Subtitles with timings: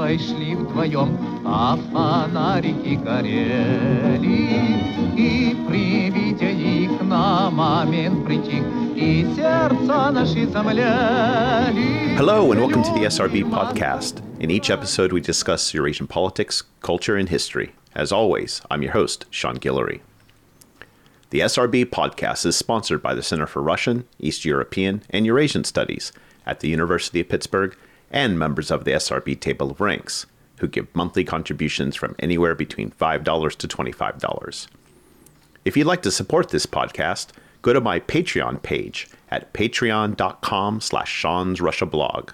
[0.00, 4.46] лампой шли вдвоем, а фонарики горели.
[5.16, 8.62] И при виде их на момент притих,
[8.94, 12.16] и сердца наши замляли.
[12.16, 14.22] Hello, and welcome to the SRB podcast.
[14.40, 17.74] In each episode, we discuss Eurasian politics, culture, and history.
[17.94, 20.00] As always, I'm your host, Sean Guillory.
[21.30, 26.12] The SRB podcast is sponsored by the Center for Russian, East European, and Eurasian Studies
[26.46, 27.76] at the University of Pittsburgh
[28.11, 30.25] and members of the SRB Table of Ranks,
[30.59, 34.67] who give monthly contributions from anywhere between $5 to $25.
[35.65, 37.29] If you'd like to support this podcast,
[37.61, 42.31] go to my Patreon page at patreon.com slash Sean's Russia blog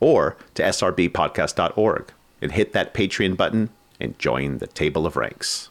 [0.00, 5.70] or to srbpodcast.org and hit that Patreon button and join the Table of Ranks.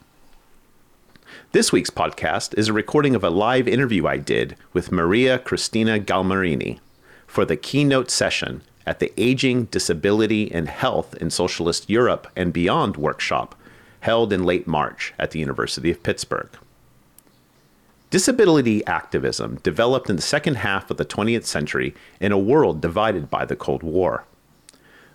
[1.53, 5.98] This week's podcast is a recording of a live interview I did with Maria Cristina
[5.98, 6.79] Galmarini
[7.26, 12.96] for the keynote session at the Aging, Disability, and Health in Socialist Europe and Beyond
[12.96, 13.54] workshop
[13.99, 16.49] held in late March at the University of Pittsburgh.
[18.10, 23.29] Disability activism developed in the second half of the 20th century in a world divided
[23.29, 24.24] by the Cold War.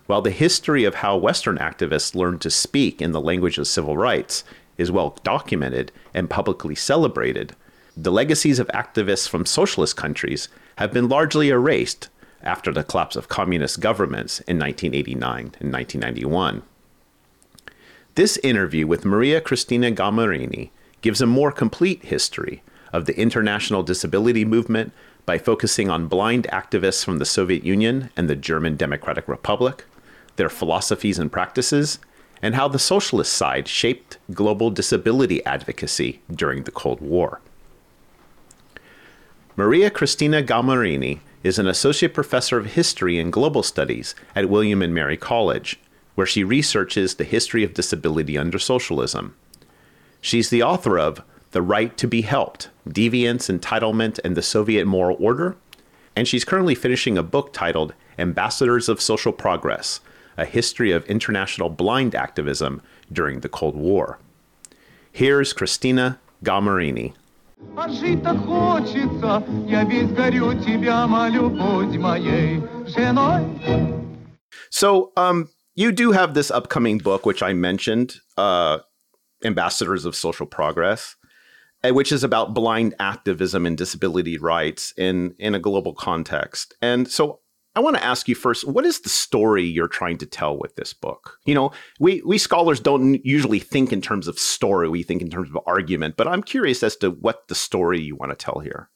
[0.05, 3.97] While the history of how Western activists learned to speak in the language of civil
[3.97, 4.43] rights
[4.77, 7.55] is well documented and publicly celebrated,
[7.97, 12.09] the legacies of activists from socialist countries have been largely erased
[12.43, 16.63] after the collapse of communist governments in 1989 and 1991.
[18.15, 20.69] This interview with Maria Cristina Galmarini
[21.01, 24.93] gives a more complete history of the international disability movement
[25.25, 29.85] by focusing on blind activists from the Soviet Union and the German Democratic Republic,
[30.35, 31.99] their philosophies and practices,
[32.41, 37.39] and how the socialist side shaped global disability advocacy during the Cold War.
[39.55, 44.93] Maria Cristina Galmarini is an associate professor of history and global studies at William and
[44.93, 45.79] Mary College,
[46.15, 49.35] where she researches the history of disability under socialism.
[50.21, 51.21] She's the author of
[51.51, 55.57] The Right to Be Helped Deviance, Entitlement, and the Soviet Moral Order,
[56.15, 59.99] and she's currently finishing a book titled Ambassadors of Social Progress
[60.37, 64.19] a history of international blind activism during the Cold War.
[65.11, 67.13] Here's Cristina Galmarini.
[67.76, 73.44] А жить так хочется, я весь горю тебя, молю, будь моей женой.
[74.70, 78.78] So, um, you do have this upcoming book, which I mentioned, uh,
[79.44, 81.16] Ambassadors of Social Progress,
[81.82, 86.74] eh, which is about blind activism and disability rights in in a global context.
[86.82, 87.40] And so,
[87.75, 90.75] I want to ask you first, what is the story you're trying to tell with
[90.75, 91.39] this book?
[91.45, 95.29] You know, we we scholars don't usually think in terms of story, we think in
[95.29, 98.59] terms of argument, but I'm curious as to what the story you want to tell
[98.59, 98.89] here.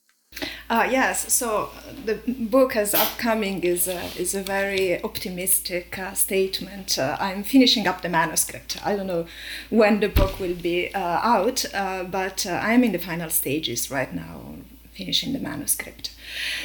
[0.70, 1.70] Uh, yes, so
[2.06, 7.00] the book as upcoming is a, is a very optimistic uh, statement.
[7.00, 8.78] Uh, I'm finishing up the manuscript.
[8.86, 9.26] I don't know
[9.70, 13.90] when the book will be uh, out, uh, but uh, I'm in the final stages
[13.90, 14.57] right now,
[14.98, 16.12] finishing the manuscript.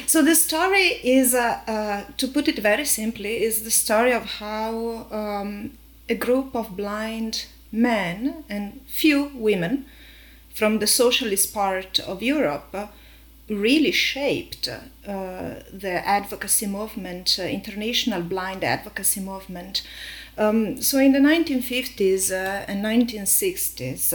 [0.07, 4.23] So the story is, uh, uh, to put it very simply, is the story of
[4.23, 5.77] how um,
[6.09, 9.85] a group of blind men and few women
[10.53, 12.87] from the socialist part of Europe uh,
[13.49, 14.79] really shaped uh,
[15.71, 19.81] the advocacy movement, uh, international blind advocacy movement.
[20.37, 24.09] Um, so in the 1950s uh, and 1960s,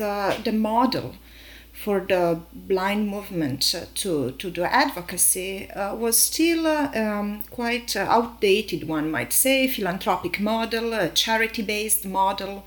[0.00, 1.14] the, the model
[1.74, 7.96] for the blind movement uh, to, to do advocacy uh, was still uh, um, quite
[7.96, 12.64] uh, outdated, one might say, philanthropic model, charity-based model.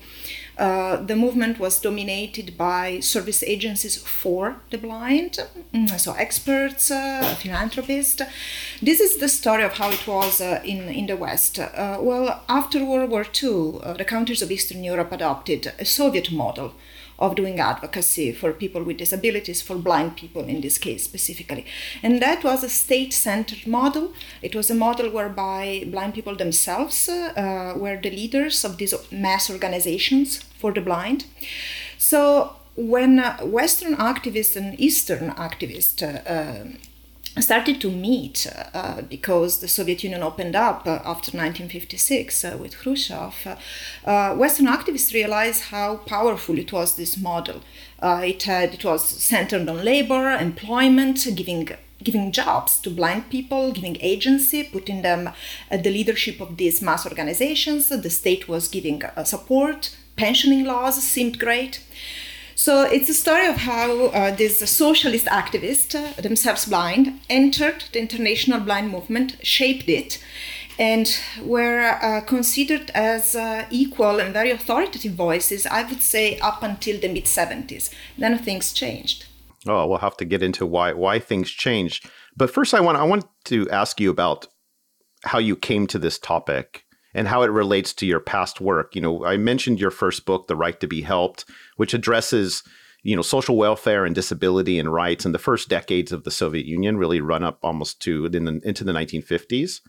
[0.58, 5.38] Uh, the movement was dominated by service agencies for the blind,
[5.72, 8.20] mm, so experts, uh, philanthropists.
[8.82, 11.58] This is the story of how it was in, in the West.
[11.58, 16.74] well, after World War II, the countries of Eastern Europe adopted a Soviet model
[17.18, 21.64] of doing advocacy for people with disabilities, for blind people in this case specifically.
[22.02, 24.12] And that was a state centered model.
[24.40, 29.50] It was a model whereby blind people themselves uh, were the leaders of these mass
[29.50, 31.24] organizations for the blind.
[31.98, 36.78] So when uh, Western activists and Eastern activists uh,
[37.40, 42.78] started to meet uh, because the Soviet Union opened up uh, after 1956 uh, with
[42.78, 43.58] Khrushchev.
[44.04, 47.62] Uh, Western activists realized how powerful it was this model.
[48.00, 51.68] Uh, it had it was centered on labor, employment, giving
[52.02, 55.30] giving jobs to blind people, giving agency, putting them
[55.70, 57.88] at the leadership of these mass organizations.
[57.88, 59.96] The state was giving uh, support.
[60.16, 61.80] Pensioning laws seemed great.
[62.58, 68.00] So it's a story of how uh, these socialist activists, uh, themselves blind, entered the
[68.00, 70.18] international blind movement, shaped it,
[70.76, 71.08] and
[71.40, 76.98] were uh, considered as uh, equal and very authoritative voices, I would say, up until
[77.00, 77.90] the mid 70s.
[78.18, 79.26] Then things changed.
[79.64, 82.10] Oh, we'll have to get into why why things changed.
[82.36, 84.48] But first, I want I want to ask you about
[85.22, 86.87] how you came to this topic
[87.18, 88.94] and how it relates to your past work.
[88.94, 91.44] You know, I mentioned your first book, The Right to Be Helped,
[91.76, 92.62] which addresses
[93.02, 96.64] you know social welfare and disability and rights in the first decades of the Soviet
[96.64, 99.80] Union, really run up almost to in the, into the 1950s.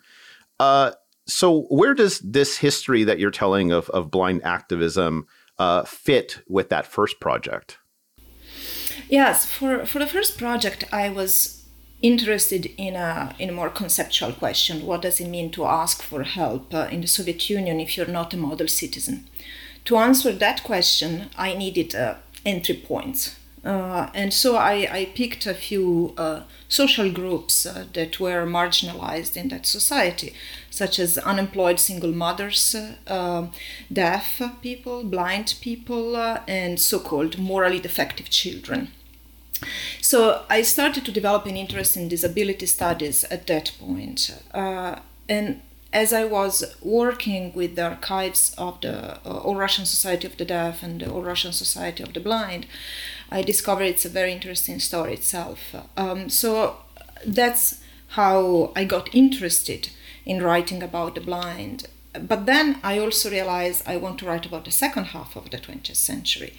[0.59, 0.91] Uh,
[1.27, 5.27] so, where does this history that you're telling of of blind activism
[5.59, 7.77] uh, fit with that first project?
[9.07, 11.58] Yes, for for the first project, I was
[12.01, 14.85] interested in a in a more conceptual question.
[14.85, 18.07] What does it mean to ask for help uh, in the Soviet Union if you're
[18.07, 19.27] not a model citizen?
[19.85, 22.15] To answer that question, I needed uh,
[22.45, 23.35] entry points.
[23.63, 29.35] Uh, and so I, I, picked a few uh, social groups uh, that were marginalized
[29.35, 30.33] in that society,
[30.69, 32.73] such as unemployed single mothers,
[33.07, 33.47] uh,
[33.91, 36.15] deaf people, blind people,
[36.47, 38.91] and so called morally defective children.
[40.01, 44.31] So I started to develop an interest in disability studies at that point.
[44.53, 45.61] Uh, and
[45.91, 50.45] as I was working with the archives of the uh, All Russian Society of the
[50.45, 52.67] Deaf and the All Russian Society of the Blind,
[53.31, 55.75] I discovered it's a very interesting story itself.
[55.97, 56.77] Um, so
[57.25, 59.89] that's how I got interested
[60.25, 61.87] in writing about the blind.
[62.13, 65.57] But then I also realized I want to write about the second half of the
[65.57, 66.53] 20th century.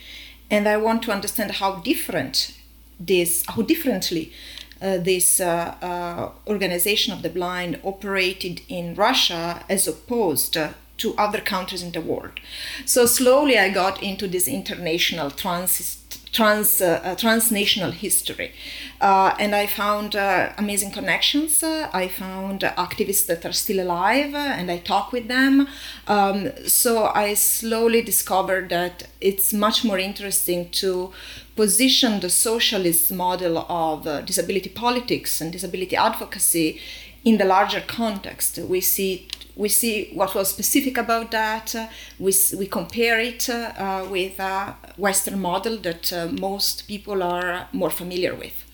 [0.51, 2.57] And I want to understand how different
[3.01, 4.33] this, how differently
[4.81, 10.57] uh, this uh, uh, organization of the blind operated in Russia as opposed
[10.99, 12.41] to other countries in the world.
[12.85, 16.00] So slowly I got into this international trans
[16.33, 18.53] trans uh, transnational history,
[19.01, 21.63] uh, and I found uh, amazing connections.
[21.63, 25.69] I found activists that are still alive, and I talk with them.
[26.07, 31.13] Um, so I slowly discovered that it's much more interesting to
[31.57, 36.81] position the socialist model of uh, disability politics and disability advocacy
[37.25, 38.59] in the larger context.
[38.59, 41.75] We see we see what was specific about that.
[41.75, 41.89] Uh,
[42.19, 47.91] we, we compare it uh, with a Western model that uh, most people are more
[47.91, 48.65] familiar with.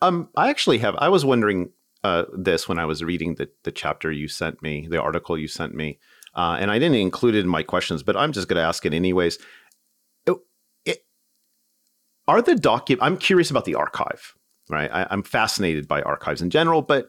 [0.00, 0.94] Um, I actually have.
[0.96, 1.70] I was wondering
[2.04, 5.48] uh, this when I was reading the the chapter you sent me, the article you
[5.48, 5.98] sent me,
[6.34, 8.86] uh, and I didn't include it in my questions, but I'm just going to ask
[8.86, 9.38] it anyways
[12.28, 14.36] are the document i'm curious about the archive
[14.68, 17.08] right I, am fascinated by archives in general but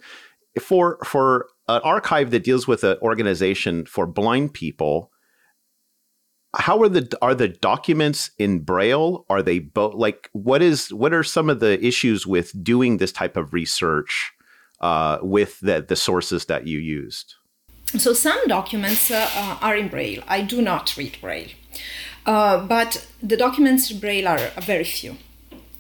[0.60, 5.12] for for an archive that deals with an organization for blind people
[6.56, 9.26] how are the are the documents in braille?
[9.30, 13.12] Are they both like what is what are some of the issues with doing this
[13.12, 14.32] type of research
[14.82, 17.36] uh, with the, the sources that you used?
[17.98, 20.24] So some documents uh, are in braille.
[20.28, 21.50] I do not read braille.
[22.26, 25.18] Uh, but the documents in Braille are very few.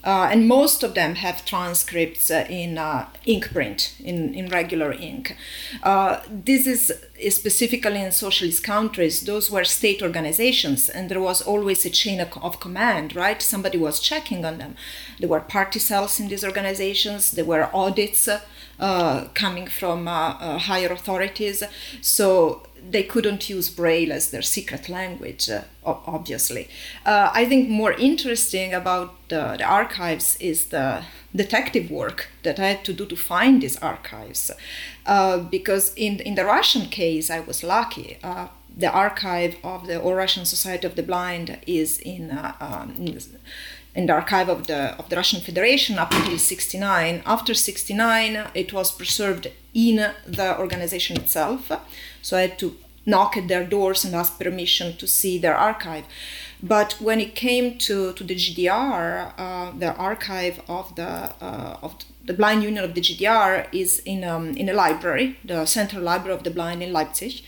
[0.01, 4.93] Uh, and most of them have transcripts uh, in uh, ink print, in, in regular
[4.93, 5.35] ink.
[5.83, 6.93] Uh, this is,
[7.29, 12.29] specifically in socialist countries, those were state organizations, and there was always a chain of,
[12.41, 13.41] of, command, right?
[13.41, 14.75] Somebody was checking on them.
[15.19, 18.29] There were party cells in these organizations, there were audits
[18.79, 21.61] uh, coming from higher authorities.
[21.99, 26.67] So they couldn't use Braille as their secret language, uh, obviously.
[27.05, 31.03] Uh, I think more interesting about the, the, archives is the
[31.35, 34.51] detective work that I had to do to find these archives.
[35.05, 38.17] Uh, because in, in the Russian case, I was lucky.
[38.23, 42.95] Uh, the archive of the All Russian Society of the Blind is in, uh, um,
[43.95, 47.23] in the archive of the of the Russian Federation up until 69.
[47.25, 51.71] After 69, it was preserved in the organization itself.
[52.21, 56.05] So I had to knock at their doors and ask permission to see their archive.
[56.61, 61.95] But when it came to, to the GDR, uh, the archive of the uh, of
[62.25, 66.35] the Blind Union of the GDR is in um, in a library, the Central Library
[66.35, 67.41] of the Blind in Leipzig.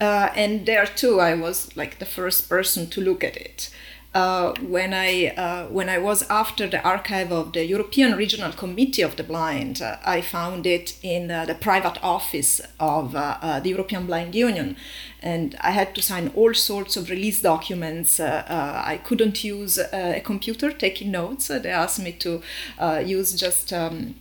[0.00, 3.70] Uh, and there too, I was like the first person to look at it
[4.16, 9.02] uh, when I uh, when I was after the archive of the European Regional Committee
[9.02, 13.60] of the Blind, uh, I found it in uh, the private office of uh, uh,
[13.60, 14.76] the European Blind Union,
[15.20, 18.18] and I had to sign all sorts of release documents.
[18.18, 21.48] I couldn't use a computer taking notes.
[21.48, 22.40] they asked me to
[23.04, 24.14] use just um,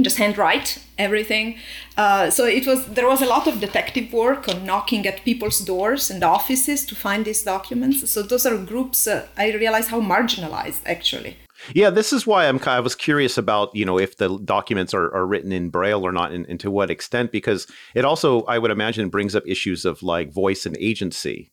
[0.00, 1.56] just handwrite everything.
[1.96, 5.60] Uh, so it was there was a lot of detective work on knocking at people's
[5.60, 8.10] doors and offices to find these documents.
[8.10, 11.36] So those are groups uh, I realized how marginalized actually.
[11.74, 15.14] Yeah, this is why I'm I was curious about you know if the documents are,
[15.14, 18.58] are written in braille or not, and, and to what extent, because it also I
[18.58, 21.52] would imagine brings up issues of like voice and agency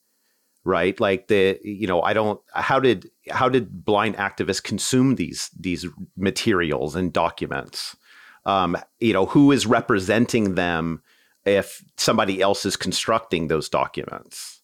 [0.67, 5.49] right like the you know i don't how did how did blind activists consume these
[5.57, 5.85] these
[6.17, 7.95] materials and documents
[8.47, 11.03] um, you know, who is representing them
[11.45, 14.61] if somebody else is constructing those documents?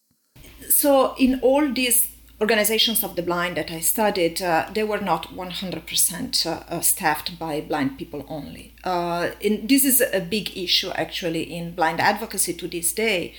[0.70, 2.10] So, in all these
[2.40, 7.38] organizations of the blind that I studied, uh, they were not 100% uh, uh, staffed
[7.38, 8.74] by blind people only.
[8.84, 13.34] Uh, in, this is a big issue actually in blind advocacy to this day.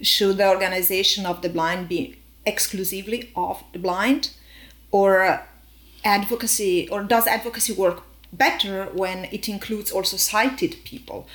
[0.00, 2.16] Should the organization of the blind be
[2.46, 4.30] exclusively of the blind,
[4.90, 5.42] or
[6.04, 11.26] advocacy, or does advocacy work better when it includes also sighted people.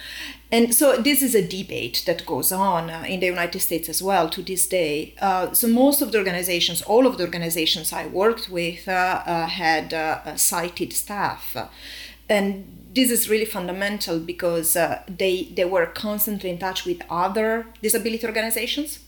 [0.52, 4.04] And so this is a debate that goes on uh, in the United States as
[4.04, 5.16] well to this day.
[5.20, 9.48] Uh, so most of the organizations, all of the organizations I worked with, uh, uh
[9.48, 11.58] had uh, sighted staff.
[12.30, 17.66] And this is really fundamental because uh, they, they were constantly in touch with other
[17.82, 19.00] disability organizations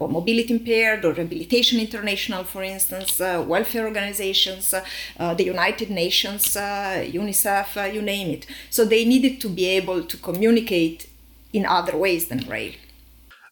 [0.00, 4.84] or mobility impaired or rehabilitation international for instance uh, welfare organizations uh,
[5.18, 9.66] uh, the united nations uh, unicef uh, you name it so they needed to be
[9.66, 11.08] able to communicate
[11.52, 12.74] in other ways than braille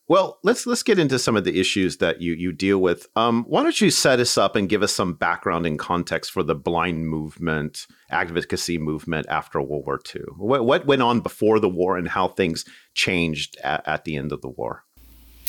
[0.08, 3.06] well, let's let's get into some of the issues that you you deal with.
[3.14, 6.42] Um, why don't you set us up and give us some background and context for
[6.42, 10.22] the blind movement, advocacy movement after World War II?
[10.38, 12.64] What, what went on before the war and how things
[12.94, 14.84] changed at, at the end of the war?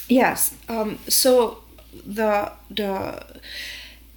[0.10, 0.56] Yes.
[0.68, 1.60] Um, so
[2.06, 3.24] the the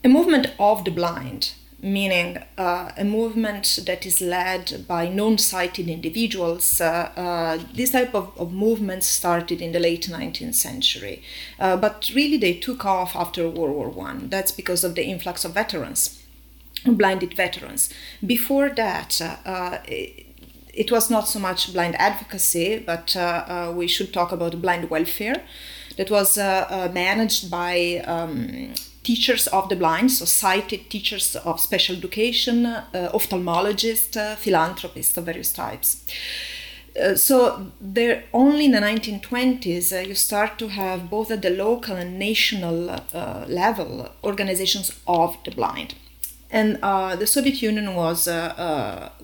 [0.05, 6.81] a movement of the blind, meaning uh, a movement that is led by non-sighted individuals.
[6.81, 11.23] Uh, uh, this type of, of movement started in the late 19th century,
[11.61, 14.29] uh, but really they took off after World War One.
[14.31, 16.23] That's because of the influx of veterans,
[16.87, 17.91] blinded veterans.
[18.25, 19.21] Before that.
[19.21, 20.27] Uh, it,
[20.75, 25.43] it was not so much blind advocacy, but uh, we should talk about blind welfare
[25.97, 28.73] that was uh, uh, managed by um,
[29.03, 35.53] teachers of the blind, so sighted teachers of special education, uh, ophthalmologists, philanthropists of various
[35.53, 36.05] types.
[37.01, 41.49] Uh, so there only in the 1920s uh, you start to have both at the
[41.49, 45.95] local and national uh, level organizations of the blind
[46.51, 46.77] and
[47.19, 48.27] the soviet union was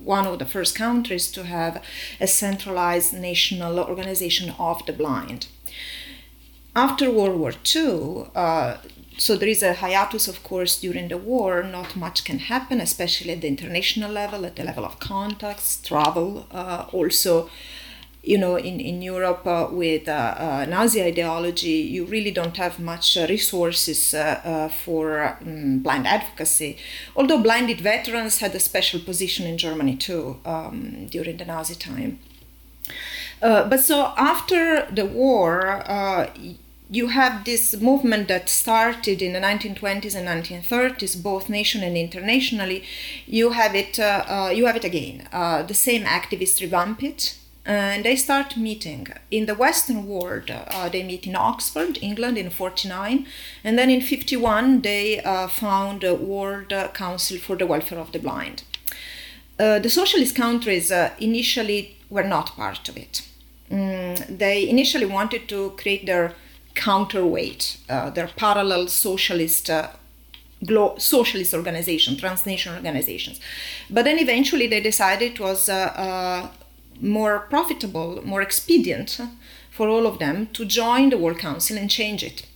[0.02, 1.82] one of the first countries to have
[2.22, 5.48] a centralized national organization of the blind
[6.74, 8.76] after World War II, uh,
[9.18, 11.62] so there is a hiatus, of course, during the war.
[11.64, 16.46] Not much can happen, especially at the international level, at the level of contacts, travel.
[16.52, 17.50] Uh, also,
[18.22, 22.78] you know, in, in Europe uh, with uh, uh, Nazi ideology, you really don't have
[22.78, 24.14] much uh, resources
[24.84, 26.78] for um, blind advocacy.
[27.16, 32.20] Although blinded veterans had a special position in Germany too um, during the Nazi time.
[33.40, 35.84] But so after the war,
[36.90, 42.84] you have this movement that started in the 1920s and 1930s, both nation and internationally.
[43.26, 43.98] You have it.
[43.98, 45.28] Uh, uh, you have it again.
[45.32, 50.50] Uh, the same activists revamp it, and they start meeting in the Western world.
[50.50, 53.26] Uh, they meet in Oxford, England, in '49,
[53.64, 58.18] and then in '51 they uh, found a World Council for the Welfare of the
[58.18, 58.62] Blind.
[59.58, 63.22] Uh, the socialist countries initially were not part of it.
[63.70, 66.34] Mm, they initially wanted to create their
[66.74, 69.88] counterweight, uh, their parallel socialist uh,
[70.64, 73.40] glo- socialist organization, transnational organizations.
[73.90, 76.48] But then eventually they decided it was uh, uh,
[77.00, 79.20] more profitable, more expedient
[79.70, 82.46] for all of them to join the World Council and change it.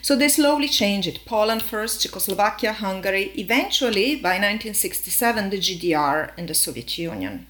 [0.00, 1.24] So they slowly changed it.
[1.26, 7.46] Poland first, Czechoslovakia, Hungary, eventually by 1967 the GDR and the Soviet Union.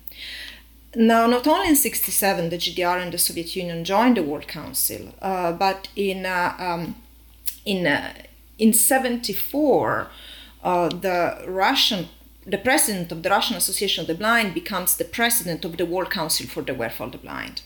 [0.94, 5.14] Now, not only in 67 the GDR and the Soviet Union joined the World Council,
[5.20, 6.96] uh, but in, uh, um,
[7.64, 8.12] in, uh,
[8.58, 10.08] in 74,
[10.64, 12.08] uh, the Russian
[12.48, 16.10] the president of the Russian Association of the Blind becomes the president of the World
[16.10, 17.60] Council for the Welfare of the Blind.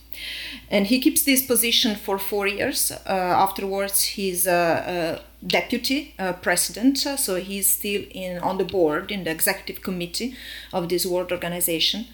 [0.68, 2.90] And he keeps this position for four years.
[2.90, 9.12] Uh, afterwards, he's a, a deputy uh, president, so he's still in, on the board,
[9.12, 10.34] in the executive committee
[10.72, 12.06] of this world organization.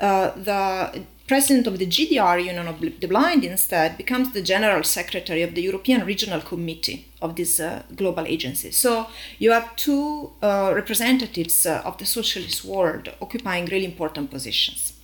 [0.00, 5.42] Uh, the president of the GDR Union of the Blind instead becomes the general secretary
[5.42, 8.70] of the European Regional Committee of this uh, global agency.
[8.70, 9.06] So
[9.38, 14.94] you have two uh, representatives uh, of the socialist world occupying really important positions.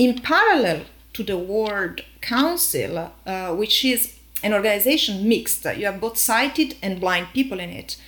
[0.00, 0.80] in parallel
[1.12, 5.66] to the World Council, uh, which is an organization mixed.
[5.66, 7.98] You have both sighted and blind people in it.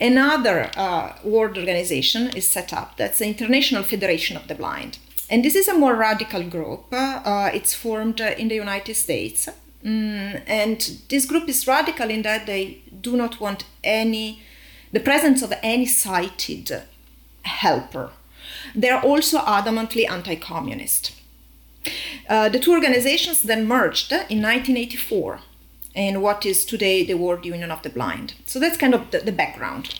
[0.00, 2.96] Another uh, world organization is set up.
[2.96, 4.98] That's the International Federation of the Blind.
[5.30, 6.84] And this is a more radical group.
[6.92, 9.48] Uh, it's formed uh, in the United States.
[9.84, 14.42] Mm, and this group is radical in that they do not want any,
[14.92, 16.82] the presence of any sighted
[17.42, 18.10] helper.
[18.74, 21.12] They're also adamantly anti communist.
[22.28, 25.40] Uh, the two organizations then merged in 1984
[25.96, 28.34] in what is today the World Union of the Blind.
[28.44, 29.98] So that's kind of the, the background.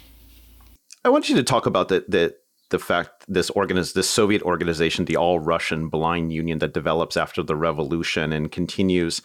[1.04, 2.36] I want you to talk about the, the
[2.70, 7.42] the fact this organiz- this Soviet organization, the All Russian Blind Union, that develops after
[7.42, 9.22] the revolution and continues,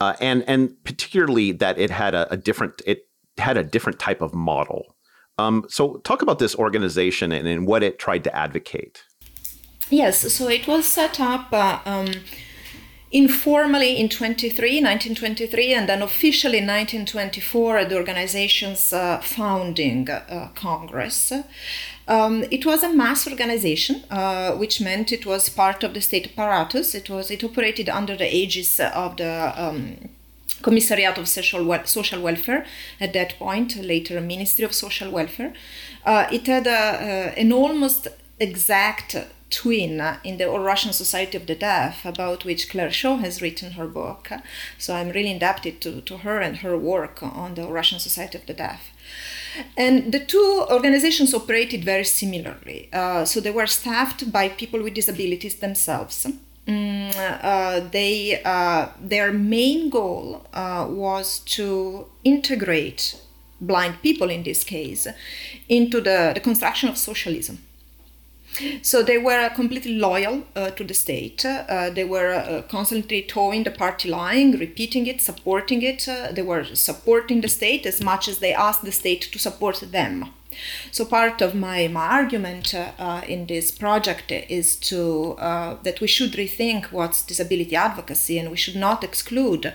[0.00, 4.20] uh, and and particularly that it had a, a, different it had a different type
[4.20, 4.94] of model.
[5.38, 9.02] Um, so talk about this organization and, and what it tried to advocate.
[9.88, 12.08] Yes, so it was set up uh, um,
[13.12, 20.48] informally in 23, 1923, and then officially in 1924 at the organization's uh, founding uh,
[20.54, 21.32] Congress.
[22.08, 26.32] Um, it was a mass organization, uh, which meant it was part of the state
[26.32, 26.94] apparatus.
[26.94, 30.08] It was it operated under the aegis of the um,
[30.62, 32.64] Commissariat of Social, Wel- Social Welfare
[33.00, 35.52] at that point, later Ministry of Social Welfare.
[36.04, 38.08] Uh, it had a, an almost
[38.40, 39.16] exact
[39.52, 43.72] twin in the All Russian Society of the Deaf, about which Claire Shaw has written
[43.72, 44.30] her book.
[44.78, 48.46] So I'm really indebted to, to her and her work on the Russian Society of
[48.46, 48.90] the Deaf.
[49.76, 52.88] And the two organizations operated very similarly.
[52.92, 56.26] Uh, so they were staffed by people with disabilities themselves.
[56.66, 63.20] Mm, uh, they, uh, their main goal uh, was to integrate
[63.60, 65.06] blind people, in this case,
[65.68, 67.58] into the, the construction of socialism.
[68.82, 71.44] So they were completely loyal uh, to the state.
[71.44, 76.06] Uh, they were uh, constantly toeing the party line, repeating it, supporting it.
[76.06, 79.80] Uh, they were supporting the state as much as they asked the state to support
[79.80, 80.32] them.
[80.90, 86.06] So part of my, my argument uh, in this project is to uh, that we
[86.06, 89.72] should rethink what's disability advocacy and we should not exclude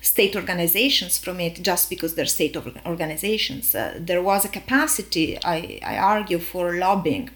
[0.00, 3.72] state organizations from it just because they're state organizations.
[3.72, 7.30] there was a capacity, I, I argue, for lobbying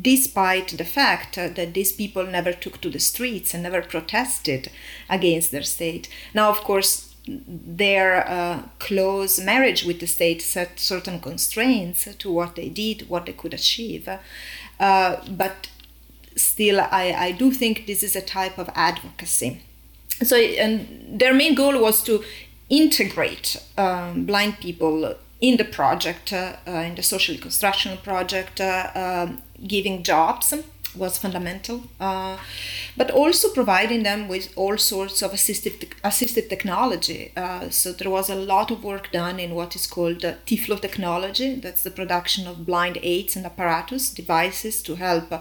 [0.00, 4.70] despite the fact that these people never took to the streets and never protested
[5.08, 6.08] against their state.
[6.34, 12.56] Now, of course, their uh, close marriage with the state set certain constraints to what
[12.56, 14.08] they did, what they could achieve.
[14.78, 15.68] Uh, but
[16.36, 19.62] still, I, I do think this is a type of advocacy.
[20.22, 22.22] So, and their main goal was to
[22.68, 29.42] integrate um, blind people in the project, uh, in the social construction project, uh, um,
[29.66, 30.52] giving jobs
[30.96, 32.36] was fundamental, uh,
[32.96, 37.32] but also providing them with all sorts of assistive, te- assistive technology.
[37.36, 40.80] Uh, so there was a lot of work done in what is called uh, TIFLO
[40.80, 41.54] technology.
[41.54, 45.32] That's the production of blind aids and apparatus devices to help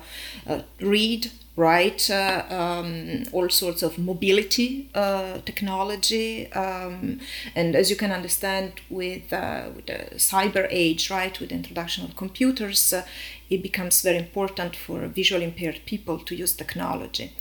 [0.79, 2.09] read, right?
[2.09, 7.19] Uh, um, all sorts of mobility uh, technology, um,
[7.53, 12.05] and as you can understand, with, uh, with the cyber age, right, with the introduction
[12.05, 13.03] of computers, uh,
[13.49, 17.33] it becomes very important for visually impaired people to use technology.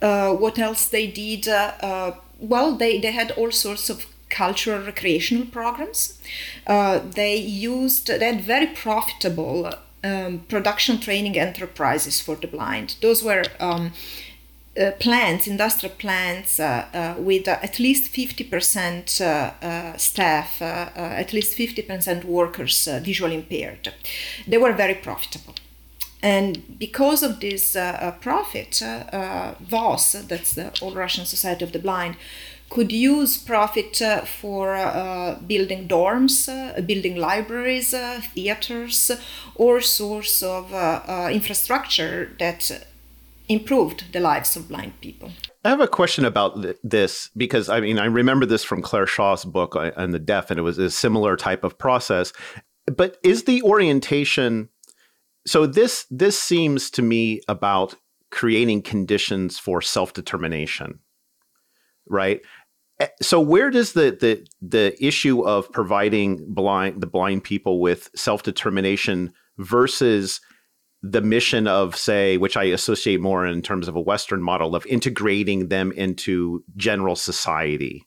[0.00, 1.48] Uh, what else they did?
[1.48, 6.20] Uh, well, they, they had all sorts of cultural recreational programs.
[6.66, 9.72] they used, had very profitable
[10.04, 12.96] um, production training enterprises for the blind.
[13.00, 13.92] Those were um,
[14.78, 21.32] uh, plants, industrial plants, uh, uh, with uh, at least 50% uh, uh, staff, at
[21.32, 23.92] least 50% workers visually impaired.
[24.46, 25.54] They were very profitable.
[26.22, 27.76] And because of this
[28.20, 28.82] profit,
[29.60, 32.16] VOS, that's the All Russian Society of the Blind,
[32.70, 39.10] could use profit uh, for uh, building dorms, uh, building libraries, uh, theaters,
[39.54, 42.86] or source of uh, uh, infrastructure that
[43.48, 45.30] improved the lives of blind people.
[45.64, 49.06] I have a question about th- this because I mean I remember this from Claire
[49.06, 52.32] Shaw's book on the deaf, and it was a similar type of process.
[52.86, 54.68] But is the orientation
[55.46, 55.66] so?
[55.66, 57.94] This this seems to me about
[58.30, 61.00] creating conditions for self determination,
[62.08, 62.40] right?
[63.00, 68.10] Eh, so where does the the the issue of providing blind the blind people with
[68.14, 70.40] self determination versus
[71.02, 74.84] the mission of say which i associate more in terms of a western model of
[74.86, 78.04] integrating them into general society?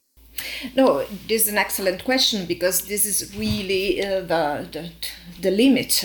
[0.74, 4.90] No this is an excellent question because this is really uh, the, the,
[5.40, 6.04] the limit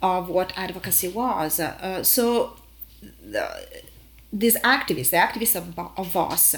[0.00, 1.58] of what advocacy was.
[1.58, 2.54] Uh, so
[3.02, 3.48] the,
[4.32, 6.56] these activists, the activists of, of VOS,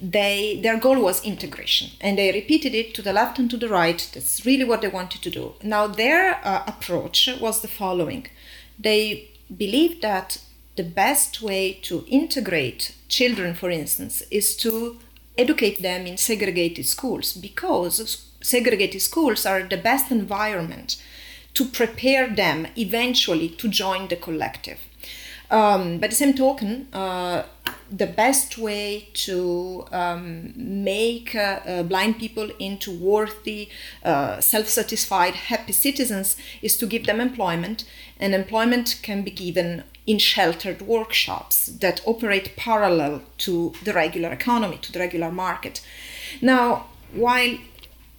[0.00, 3.68] they their goal was integration, and they repeated it to the left and to the
[3.68, 4.10] right.
[4.12, 5.54] That's really what they wanted to do.
[5.62, 8.26] Now their uh, approach was the following:
[8.78, 10.38] they believed that
[10.76, 14.98] the best way to integrate children, for instance, is to
[15.38, 21.02] educate them in segregated schools because segregated schools are the best environment
[21.54, 24.80] to prepare them eventually to join the collective.
[25.50, 27.44] Um, by the same token, uh,
[27.90, 33.68] the best way to um, make uh, uh, blind people into worthy,
[34.04, 37.84] uh, self satisfied, happy citizens is to give them employment,
[38.18, 44.78] and employment can be given in sheltered workshops that operate parallel to the regular economy,
[44.78, 45.80] to the regular market.
[46.42, 47.58] Now, while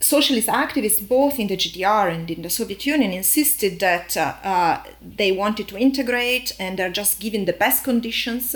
[0.05, 4.83] socialist activists, both in the GDR and in the Soviet Union, insisted that uh, uh,
[5.01, 8.55] they wanted to integrate and they're just giving the best conditions.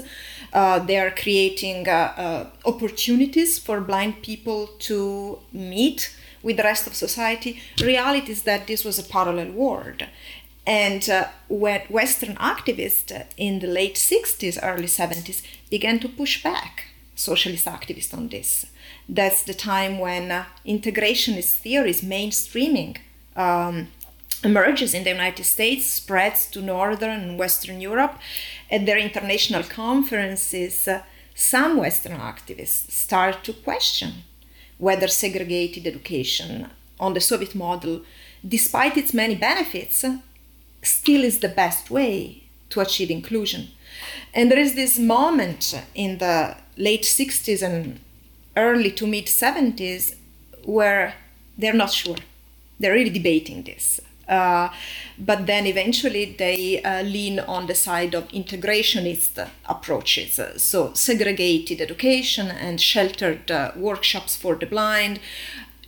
[0.54, 6.86] Uh, they are creating uh, uh, opportunities for blind people to meet with the rest
[6.86, 7.60] of society.
[7.82, 10.04] Reality is that this was a parallel world.
[10.68, 16.86] And uh, when Western activists in the late 60s, early 70s began to push back
[17.16, 18.68] socialist activists on this.
[19.12, 22.98] That's the time when uh, integrationist theories, mainstreaming,
[23.36, 23.88] um,
[24.44, 28.20] emerges in the United States, spreads to Northern and Western Europe.
[28.70, 31.02] At their international conferences, uh,
[31.34, 34.14] some Western activists start to question
[34.78, 36.70] whether segregated education
[37.00, 38.02] on the Soviet model,
[38.48, 40.06] despite its many benefits,
[40.84, 43.70] still is the best way to achieve inclusion.
[44.36, 48.00] And there is this moment in the late 60s and
[48.56, 50.16] early to mid 70s
[50.66, 51.16] where
[51.58, 52.18] they're not sure.
[52.80, 54.00] They're really debating this.
[54.28, 54.70] Uh,
[55.18, 60.40] but then eventually they uh, lean on the side of integrationist approaches.
[60.58, 65.20] So, segregated education and sheltered uh, workshops for the blind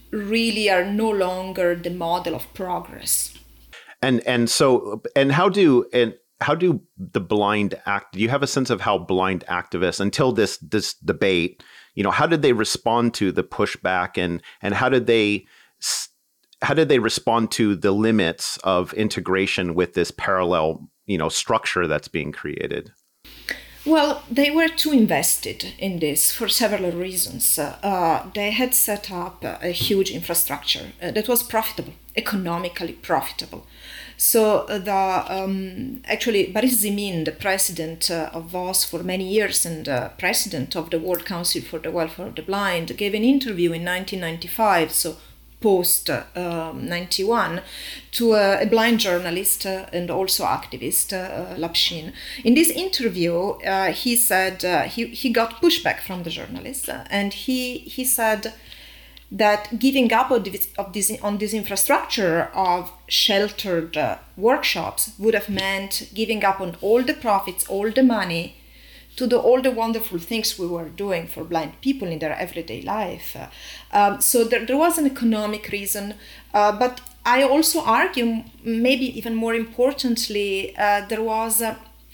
[0.10, 3.38] really are no longer the model of progress
[4.02, 8.44] and and so and how do and how do the blind act do you have
[8.44, 11.64] a sense of how blind activists until this this debate
[11.96, 15.46] you know how did they respond to the pushback and and how did they
[16.62, 21.88] how did they respond to the limits of integration with this parallel you know structure
[21.88, 22.92] that's being created
[23.84, 27.58] well, they were too invested in this for several reasons.
[27.58, 33.66] Uh, they had set up a huge infrastructure uh, that was profitable, economically profitable.
[34.22, 39.66] So uh, the um, actually Boris Zimin, the president uh, of VOS for many years
[39.66, 43.24] and uh, president of the World Council for the Welfare of the Blind, gave an
[43.24, 44.92] interview in 1995.
[44.92, 45.18] So
[45.60, 47.62] post um, 91
[48.12, 52.14] to a, a, blind journalist uh, and also activist, uh, Lapshin.
[52.44, 57.06] In this interview, uh, he said uh, he, he got pushback from the journalist uh,
[57.10, 58.54] and he, he said
[59.32, 65.34] that giving up of this, of this, on this infrastructure of sheltered uh, workshops would
[65.34, 68.58] have meant giving up on all the profits, all the money,
[69.16, 72.82] to the, all the wonderful things we were doing for blind people in their everyday
[72.82, 73.38] life.
[73.92, 76.16] Um, so there, there, was an economic reason,
[76.54, 81.62] uh, but I also argue, maybe even more importantly, uh, there was.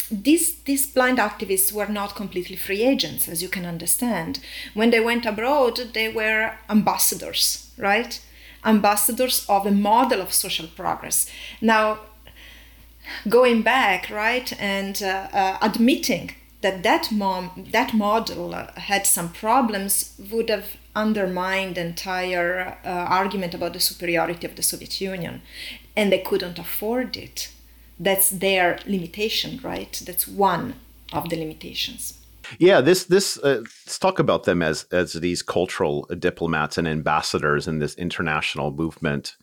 [0.10, 4.39] These, these blind activists were not completely free agents, as you can understand.
[4.74, 8.20] When they went abroad, they were ambassadors, right?
[8.63, 11.30] Ambassadors of a model of social progress.
[11.62, 12.00] Now,
[13.28, 19.30] going back, right, and uh, uh, admitting that that mom that model uh, had some
[19.30, 25.41] problems would have undermined the entire uh, argument about the superiority of the Soviet Union,
[25.96, 27.50] and they couldn't afford it.
[28.00, 30.02] That's their limitation, right?
[30.06, 30.76] That's one
[31.14, 32.20] of the limitations.
[32.60, 37.68] Yeah, this this uh, let's talk about them as as these cultural diplomats and ambassadors
[37.68, 39.36] in this international movement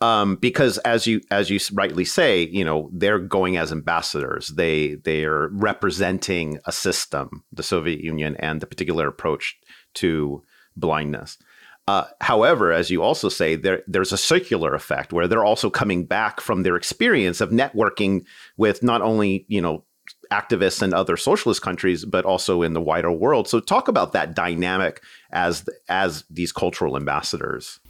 [0.00, 4.48] um, because as you as you rightly say, you know they're going as ambassadors.
[4.48, 9.58] They they are representing a system, the Soviet Union, and the particular approach
[9.94, 10.42] to
[10.76, 11.38] blindness.
[11.88, 16.04] Uh, however, as you also say, there there's a circular effect where they're also coming
[16.04, 18.26] back from their experience of networking
[18.58, 19.82] with not only you know
[20.30, 23.48] activists in other socialist countries, but also in the wider world.
[23.48, 27.80] So, talk about that dynamic as as these cultural ambassadors.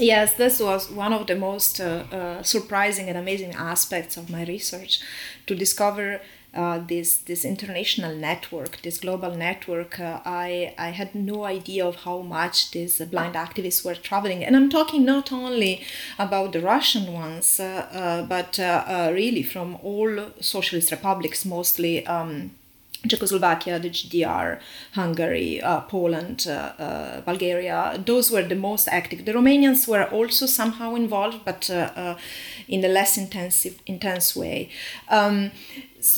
[0.00, 4.44] Yes, this was one of the most uh, uh, surprising and amazing aspects of my
[4.46, 5.00] research
[5.46, 6.20] to discover
[6.54, 9.98] uh, this this international network, this global network.
[9.98, 14.56] Uh, I I had no idea of how much these blind activists were traveling, and
[14.56, 15.82] I'm talking not only
[16.18, 18.58] about the Russian ones, uh, uh, but
[19.14, 22.06] really from all socialist republics, mostly.
[22.06, 22.52] Um,
[23.08, 24.60] Czechoslovakia, the GDR,
[24.92, 29.24] Hungary, uh, Poland, uh, uh, Bulgaria, those were the most active.
[29.24, 32.16] The Romanians were also somehow involved, but uh, uh,
[32.68, 34.68] in a less intensive, intense way.
[35.08, 35.50] Um,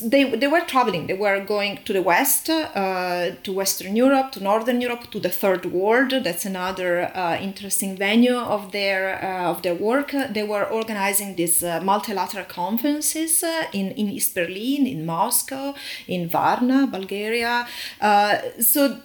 [0.02, 1.06] they, they were traveling.
[1.06, 5.28] They were going to the west, uh, to Western Europe, to Northern Europe, to the
[5.28, 6.10] Third World.
[6.10, 10.14] That's another uh, interesting venue of their uh, of their work.
[10.30, 15.74] They were organizing these uh, multilateral conferences uh, in in East Berlin, in Moscow,
[16.08, 17.66] in Varna, Bulgaria.
[18.00, 19.00] Uh, so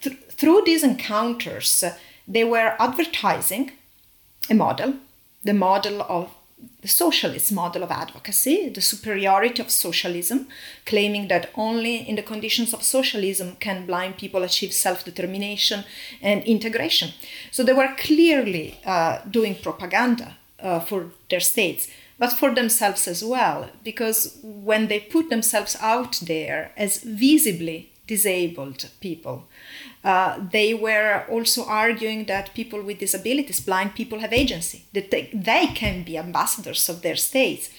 [0.00, 1.84] th- through these encounters,
[2.26, 3.72] they were advertising
[4.50, 4.94] a model,
[5.44, 6.35] the model of
[6.86, 10.46] the socialist model of advocacy, the superiority of socialism,
[10.84, 15.82] claiming that only in the conditions of socialism can blind people achieve self determination
[16.22, 17.08] and integration.
[17.50, 21.88] So they were clearly uh, doing propaganda uh, for their states,
[22.20, 28.88] but for themselves as well, because when they put themselves out there as visibly disabled
[29.00, 29.48] people,
[30.06, 35.28] uh, they were also arguing that people with disabilities, blind people, have agency, that they,
[35.34, 37.70] they can be ambassadors of their states.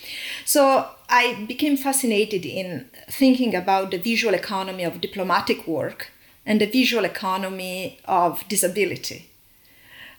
[0.43, 6.11] So I became fascinated in thinking about the visual economy of diplomatic work
[6.45, 9.29] and the visual economy of disability.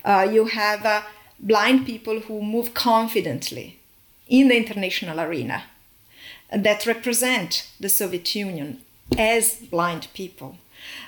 [0.02, 1.02] Uh, you have uh,
[1.38, 3.78] blind people who move confidently
[4.28, 5.64] in the international arena
[6.50, 8.80] that represent the Soviet Union
[9.18, 10.56] as blind people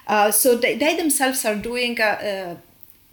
[0.06, 2.56] uh, so they, they, themselves are doing uh, uh,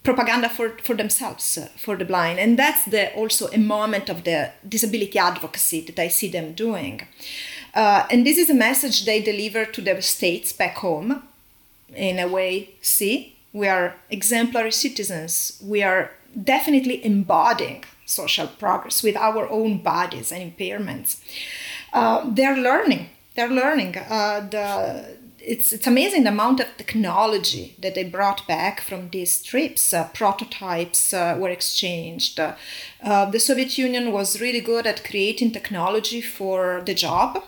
[0.04, 2.40] propaganda for, for themselves, for the blind.
[2.40, 7.02] And that's the, also a moment of the disability advocacy that I see them doing.
[7.74, 11.24] and this is a message they deliver to their states back home.
[11.96, 15.62] In a way see we are exemplary citizens.
[15.64, 16.12] We are
[16.44, 21.18] definitely embodying social progress with our own bodies and impairments.
[21.92, 23.10] Uh, they're learning.
[23.36, 23.98] They're learning.
[23.98, 25.17] Uh, the
[25.48, 29.94] it's it's amazing the amount of technology that they brought back from these trips.
[29.94, 32.40] Uh, prototypes uh, were exchanged.
[32.40, 37.44] Uh, the Soviet Union was really good at creating technology for the job.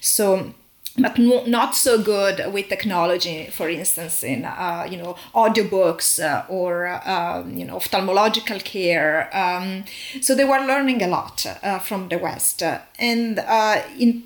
[0.00, 0.54] So
[0.98, 6.44] but no, not so good with technology, for instance, in uh, you know audiobooks uh,
[6.48, 9.28] or um, you know ophthalmological care.
[9.36, 9.84] Um,
[10.20, 12.62] so they were learning a lot uh, from the West,
[12.98, 13.38] and
[13.98, 14.24] in,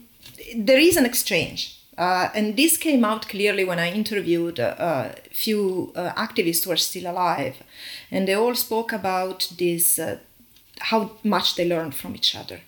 [0.56, 5.14] there is an exchange uh, and this came out clearly when I interviewed a uh,
[5.30, 7.62] few uh, activists who are still alive,
[8.10, 10.18] and they all spoke about this, uh,
[10.80, 12.60] how much they learned from each other.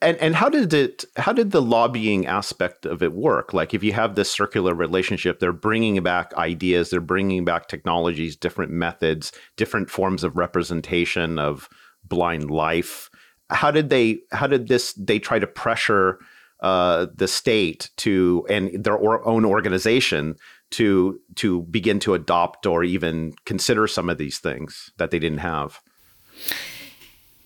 [0.00, 1.04] And and how did it?
[1.16, 3.54] How did the lobbying aspect of it work?
[3.54, 8.36] Like, if you have this circular relationship, they're bringing back ideas, they're bringing back technologies,
[8.36, 11.68] different methods, different forms of representation of
[12.04, 13.08] blind life.
[13.50, 14.20] How did they?
[14.32, 14.92] How did this?
[14.94, 16.18] They try to pressure
[16.60, 20.36] uh, the state to and their or, own organization
[20.70, 25.38] to to begin to adopt or even consider some of these things that they didn't
[25.38, 25.80] have.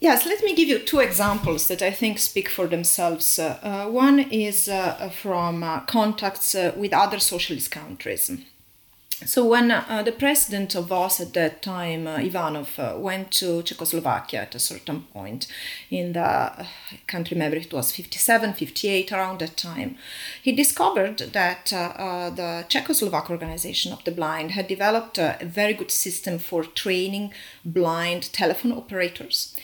[0.01, 3.39] Yes, let me give you two examples that I think speak for themselves.
[3.39, 8.31] Uh, one is uh, from uh, contacts uh, with other socialist countries.
[9.27, 13.65] So when uh, the president of VOS at that time, uh, Ivanov, uh, went to
[13.65, 15.49] Czechoslovakia at a certain point
[15.91, 16.65] in the uh,
[17.09, 19.97] country, maybe it was 57, 58, around that time,
[20.41, 25.73] he discovered that uh, uh, the Czechoslovak Organization of the Blind had developed a very
[25.75, 27.33] good system for training
[27.65, 29.57] blind telephone operators,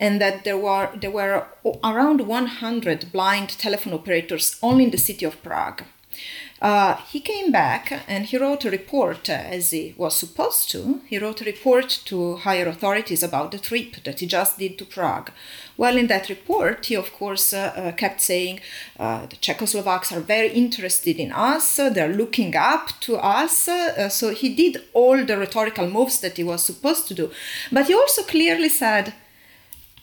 [0.00, 1.48] and that there were there were
[1.84, 5.82] around 100 blind telephone operators only in the city of Prague.
[6.62, 11.00] Uh, he came back and he wrote a report, uh, as he was supposed to.
[11.08, 14.84] He wrote a report to higher authorities about the trip that he just did to
[14.84, 15.32] Prague.
[15.76, 18.60] Well, in that report, he of course uh, uh kept saying
[18.96, 23.66] uh, the Czechoslovaks are very interested in us, they're looking up to us.
[23.66, 27.32] Uh, so he did all the rhetorical moves that he was supposed to do.
[27.72, 29.14] But he also clearly said,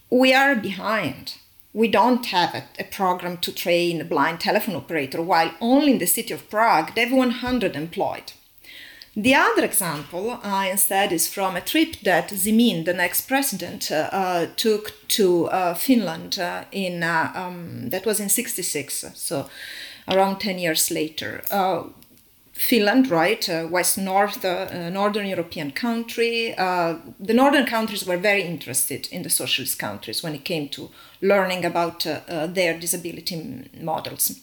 [0.10, 1.36] We are behind
[1.73, 5.99] we don't have a, a, program to train a blind telephone operator, while only in
[5.99, 8.34] the city of Prague they have 100 employed.
[9.15, 14.10] The other example uh, instead is from a trip that Zimin, the next president, uh,
[14.12, 19.49] uh, took to uh, Finland uh, in uh, um, that was in '66, so
[20.08, 21.41] around 10 years later.
[22.60, 26.54] Finland, right, west north, northern European country.
[26.58, 30.89] the northern countries were very interested in the socialist countries when it came to
[31.22, 34.41] learning about uh, uh, their disability models.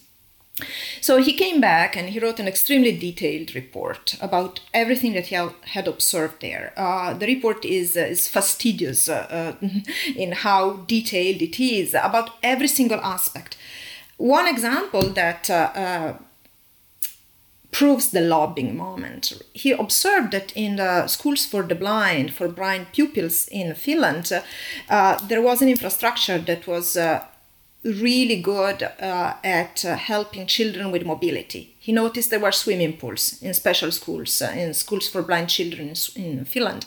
[1.01, 5.35] So he came back and he wrote an extremely detailed report about everything that he
[5.35, 6.73] had observed there.
[6.75, 9.67] Uh, the report is, uh, is fastidious uh, uh
[10.15, 13.55] in how detailed it is about every single aspect.
[14.17, 15.47] One example that
[17.71, 19.33] proves the lobbying moment.
[19.53, 24.31] He observed that in the schools for the blind, for blind pupils in Finland,
[24.89, 27.23] uh, there was an infrastructure that was uh,
[27.83, 31.75] really good uh, at uh, helping children with mobility.
[31.79, 35.93] He noticed there were swimming pools in special schools, uh, in schools for blind children
[36.15, 36.85] in, in, Finland.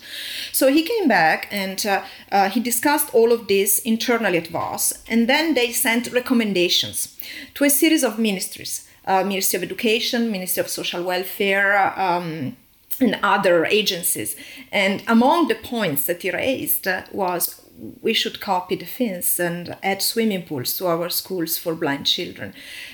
[0.53, 1.85] So he came back and
[2.31, 7.17] uh, he discussed all of this internally at VOS, and then they sent recommendations
[7.55, 11.99] to a series of ministries uh, Ministry of Education, Ministry of Social Welfare.
[11.99, 12.57] Um,
[13.01, 14.37] and other agencies.
[14.71, 17.63] And among the points that he raised was
[18.03, 22.53] we should copy the Finns and add swimming pools to our schools for blind children.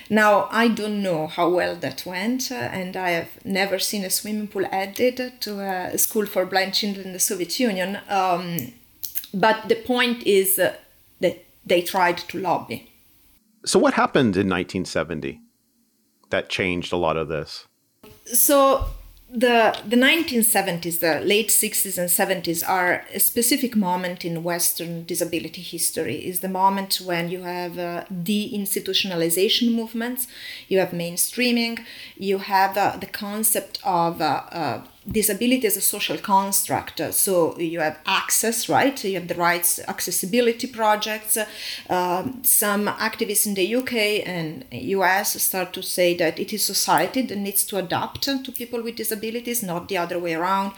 [0.09, 4.11] Now, I don't know how well that went, uh, and I have never seen a
[4.11, 7.99] swimming pool added to a school for blind children in the Soviet Union.
[8.09, 8.75] Um,
[9.35, 10.77] but the point is uh,
[11.21, 12.92] that they tried to lobby.
[13.64, 15.40] So, what happened in 1970
[16.37, 17.66] that changed a lot of this?
[18.25, 18.87] So,
[19.29, 25.62] the the 1970s the late 60s and 70s are a specific moment in western disability
[25.62, 30.29] history is the moment when you have uh, deinstitutionalization movements
[30.68, 31.75] you have mainstreaming
[32.16, 37.01] you have uh, the concept of uh, uh disability is a social construct.
[37.14, 39.03] So you have access, right?
[39.05, 41.38] You have the rights accessibility projects.
[41.88, 47.23] Um, some activists in the UK and US start to say that it is society
[47.23, 50.73] that needs to adapt to people with disabilities, not the other way around.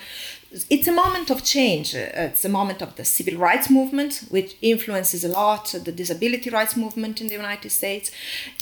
[0.70, 1.94] It's a moment of change.
[1.94, 6.74] It's a moment of the civil rights movement, which influences a lot the disability rights
[6.76, 8.10] movement in the United States.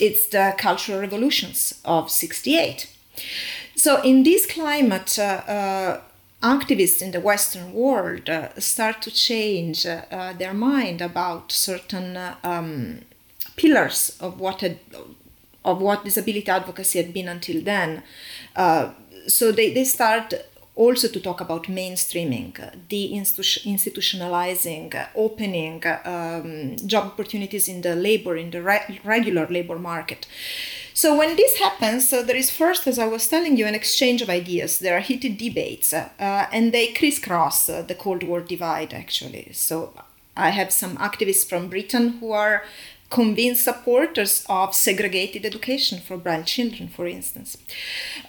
[0.00, 2.92] It's the cultural revolutions of 68
[3.76, 6.00] so, in this climate, uh, uh,
[6.42, 13.00] activists in the Western world uh, start to change their mind about certain um,
[13.56, 14.78] pillars of what had,
[15.64, 18.02] of what disability advocacy had been until then.
[19.28, 20.32] So they, they start
[20.74, 22.52] also to talk about mainstreaming,
[22.88, 30.26] deinstitutionalizing, opening um, job opportunities in the labor, in the re- regular labor market.
[30.96, 34.22] So when this happens, so there is first, as I was telling you, an exchange
[34.22, 34.78] of ideas.
[34.78, 38.94] There are heated debates, uh, and they crisscross uh, the Cold War divide.
[38.94, 39.92] Actually, so
[40.34, 42.64] I have some activists from Britain who are
[43.10, 47.58] convinced supporters of segregated education for blind children, for instance.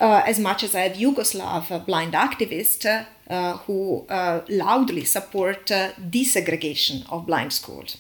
[0.02, 2.86] Uh, as much as I have Yugoslav uh, blind activists
[3.30, 7.96] uh, who uh, loudly support desegregation of blind schools.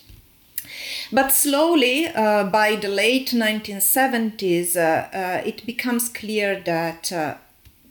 [1.11, 7.35] But slowly, uh, by the late 1970s, uh, uh, it becomes clear that uh,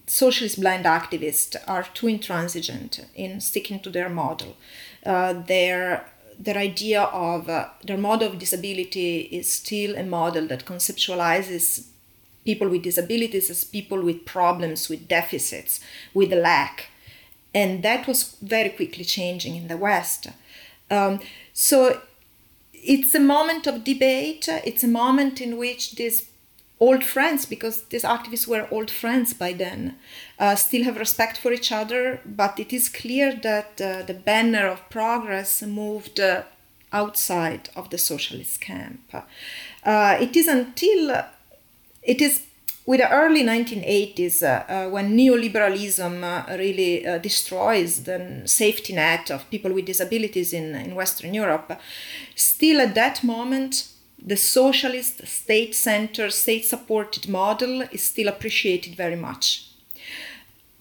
[0.06, 4.56] socialist blind activists are too intransigent in sticking to their model.
[5.04, 6.06] Their
[6.38, 7.46] their idea of
[7.82, 11.86] their model of disability is still a model that conceptualizes
[12.46, 15.80] people with disabilities as people with problems, with deficits,
[16.14, 16.90] with lack.
[17.54, 20.28] And that was very quickly changing in the West.
[20.90, 21.20] Um,
[21.52, 22.00] so
[22.86, 24.48] it's a moment of debate.
[24.48, 26.28] It's a moment in which these
[26.78, 29.96] old friends, because these activists were old friends by then,
[30.38, 32.20] uh, still have respect for each other.
[32.24, 36.42] But it is clear that uh, the banner of progress moved uh,
[36.92, 39.00] outside of the socialist camp.
[39.12, 41.24] Uh, it is until
[42.02, 42.42] it is
[42.86, 49.30] with the early 1980s, uh, uh, when neoliberalism uh, really uh, destroys the safety net
[49.30, 51.80] of people with disabilities in, in Western Europe,
[52.36, 53.88] still at that moment,
[54.24, 59.68] the socialist, state centered, state supported model is still appreciated very much.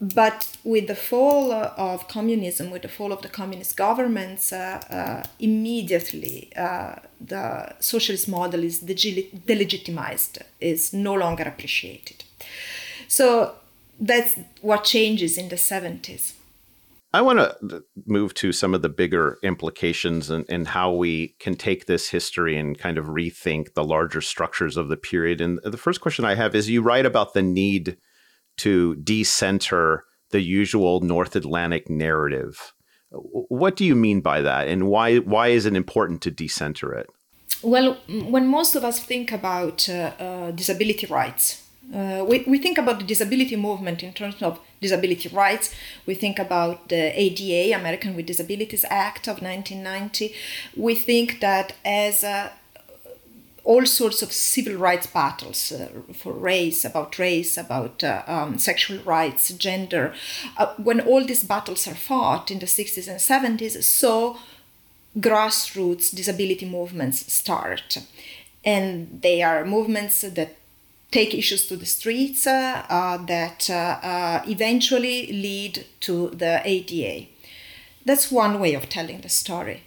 [0.01, 5.23] But with the fall of communism, with the fall of the communist governments, uh, uh,
[5.39, 12.25] immediately uh, the socialist model is delegitimized, is no longer appreciated.
[13.07, 13.55] So
[13.99, 16.33] that's what changes in the 70s.
[17.13, 21.55] I want to move to some of the bigger implications and, and, how we can
[21.55, 25.39] take this history and kind of rethink the larger structures of the period.
[25.39, 27.95] And the first question I have is you write about the need
[28.57, 32.73] to decenter the usual North Atlantic narrative.
[33.11, 37.07] What do you mean by that, and why why is it important to decenter it?
[37.61, 42.77] Well, when most of us think about uh, uh, disability rights, uh, we, we think
[42.77, 45.73] about the disability movement in terms of disability rights.
[46.05, 50.33] We think about the ADA, American with Disabilities Act of 1990.
[50.75, 52.51] We think that as a
[53.65, 58.99] all sorts of civil rights battles uh, for race, about race, about uh, um, sexual
[58.99, 60.13] rights, gender.
[60.55, 63.19] Uh, when all these battles are fought in the 60s and
[63.59, 64.37] 70s, so
[65.17, 67.97] grassroots disability movements start.
[68.63, 70.55] And they are movements that
[71.11, 77.27] take issues to the streets uh, uh, that uh, eventually lead to the ADA.
[78.05, 79.83] That's one way of telling the story.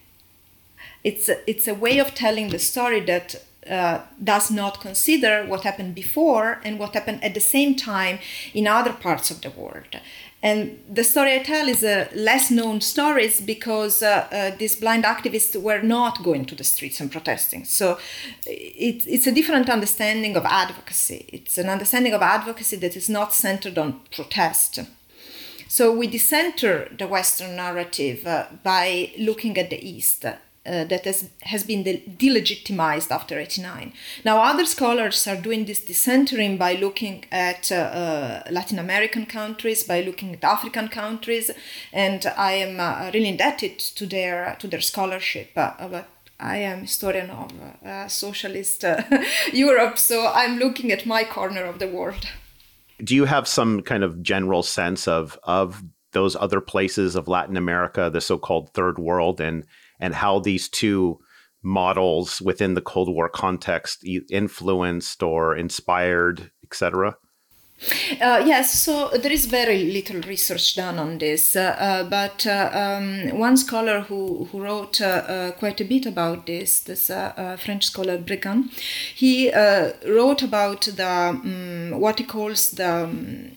[1.04, 5.62] It's a, it's a way of telling the story that uh, does not consider what
[5.62, 8.18] happened before and what happened at the same time
[8.54, 10.00] in other parts of the world.
[10.40, 15.02] And the story I tell is a less known stories because uh, uh, these blind
[15.02, 17.64] activists were not going to the streets and protesting.
[17.64, 17.98] So
[18.46, 21.28] it, it's a different understanding of advocacy.
[21.32, 24.78] It's an understanding of advocacy that is not centered on protest.
[25.66, 30.24] So we decenter the Western narrative uh, by looking at the East
[30.68, 33.92] uh, that has, has been de- delegitimized after 89.
[34.24, 39.82] Now, other scholars are doing this decentering by looking at uh, uh, Latin American countries,
[39.84, 41.50] by looking at African countries,
[41.92, 45.50] and I am uh, really indebted to their, to their scholarship.
[45.56, 46.08] Uh, but
[46.38, 48.84] I am historian of socialist
[49.52, 52.28] Europe, so I'm looking at my corner of the world.
[53.02, 57.56] Do you have some kind of general sense of of those other places of Latin
[57.56, 59.64] America, the so-called third world, and
[60.00, 61.18] and how these two
[61.62, 67.16] models within the Cold War context influenced or inspired, etc.?
[68.20, 72.70] Uh, yes, so there is very little research done on this, uh, uh, but uh,
[72.72, 77.84] um, one scholar who, who wrote uh, uh, quite a bit about this, this French
[77.84, 78.68] scholar Brégain,
[79.14, 79.52] he
[80.04, 83.52] wrote about the um, what he calls the um,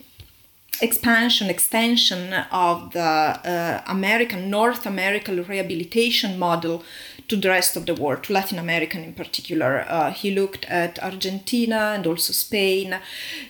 [0.79, 6.83] expansion, extension of the uh, American, North American rehabilitation model
[7.27, 9.85] to the rest of the world, to Latin American in particular.
[9.87, 12.97] Uh, he looked at Argentina and also Spain.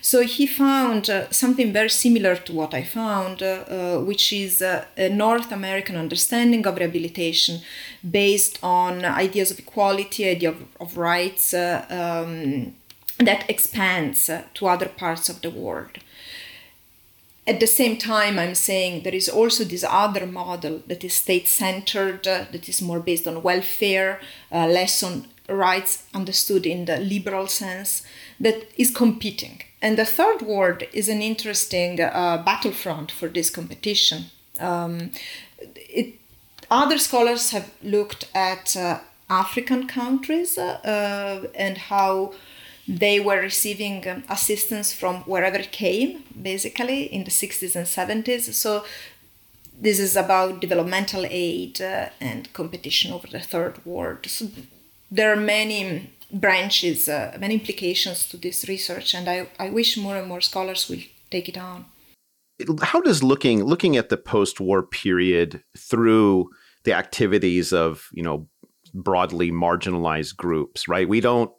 [0.01, 4.61] So he found uh, something very similar to what I found, uh, uh, which is
[4.61, 7.61] uh, a North American understanding of rehabilitation
[8.09, 11.53] based on ideas of equality, idea of, of rights.
[11.53, 12.75] Um,
[13.17, 15.99] that expands to other parts of the world
[17.47, 21.47] at the same time, I'm saying there is also this other model that is state
[21.47, 24.19] centered, uh, that is more based on welfare,
[24.51, 28.03] uh, less on rights understood in the liberal sense,
[28.39, 29.63] that is competing.
[29.81, 34.25] And the third world is an interesting uh, battlefront for this competition.
[34.59, 35.11] Um,
[35.59, 36.19] it,
[36.69, 42.33] other scholars have looked at uh, African countries uh, and how
[42.91, 48.53] they were receiving um, assistance from wherever it came, basically, in the 60s and 70s.
[48.53, 48.83] So
[49.79, 54.25] this is about developmental aid uh, and competition over the third world.
[54.25, 54.49] So
[55.09, 60.17] there are many branches, uh, many implications to this research, and I, I wish more
[60.17, 61.85] and more scholars will take it on.
[62.81, 66.49] How does looking looking at the post-war period through
[66.83, 68.47] the activities of you know
[68.93, 71.09] broadly marginalized groups, right?
[71.09, 71.51] We don't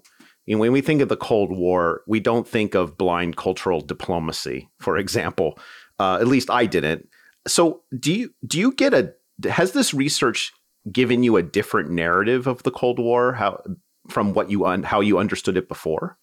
[0.49, 4.69] and when we think of the Cold War, we don't think of blind cultural diplomacy,
[4.81, 5.59] for example.
[6.01, 7.09] Uh, at least I didn't.
[7.47, 9.15] So, do you do you get a
[9.49, 10.53] has this research
[10.91, 13.63] given you a different narrative of the Cold War how
[14.09, 16.19] from what you un, how you understood it before?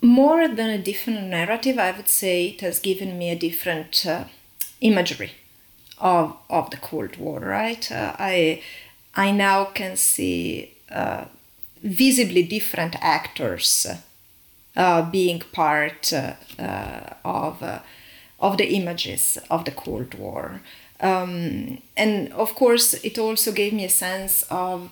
[0.00, 4.24] More than a different narrative, I would say it has given me a different uh,
[4.80, 5.32] imagery
[5.98, 7.40] of of the Cold War.
[7.40, 7.90] Right?
[7.90, 8.62] Uh, I
[9.14, 11.24] I now can see uh,
[11.82, 13.86] visibly different actors
[14.76, 16.34] uh, being part uh,
[17.24, 17.80] of, uh,
[18.40, 20.60] of the images of the Cold War.
[21.00, 24.90] Um, and of course, it also gave me a sense of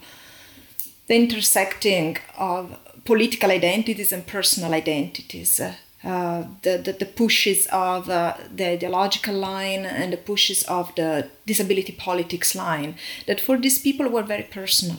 [1.06, 5.60] the intersecting of political identities and personal identities.
[6.04, 11.28] Uh, the, the, the, pushes of uh, the ideological line and the pushes of the
[11.46, 12.94] disability politics line
[13.26, 14.98] that for these people were very personal.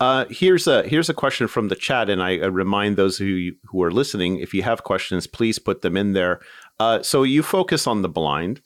[0.00, 3.82] Uh, here's a here's a question from the chat, and I, remind those who who
[3.82, 6.40] are listening, if you have questions, please put them in there.
[6.78, 8.60] Uh, so you focus on the blind.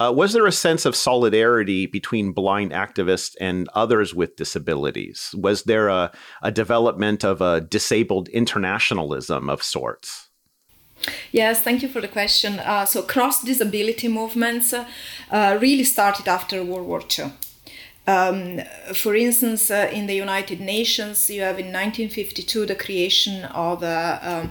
[0.00, 5.32] Uh, was there a sense of solidarity between blind activists and others with disabilities?
[5.38, 6.10] Was there a,
[6.42, 10.30] a development of a disabled internationalism of sorts?
[11.30, 12.58] Yes, thank you for the question.
[12.58, 17.32] Uh, so, cross disability movements uh, really started after World War II.
[18.06, 18.60] Um,
[18.94, 24.18] for instance, uh, in the United Nations, you have in 1952 the creation of a,
[24.22, 24.50] um,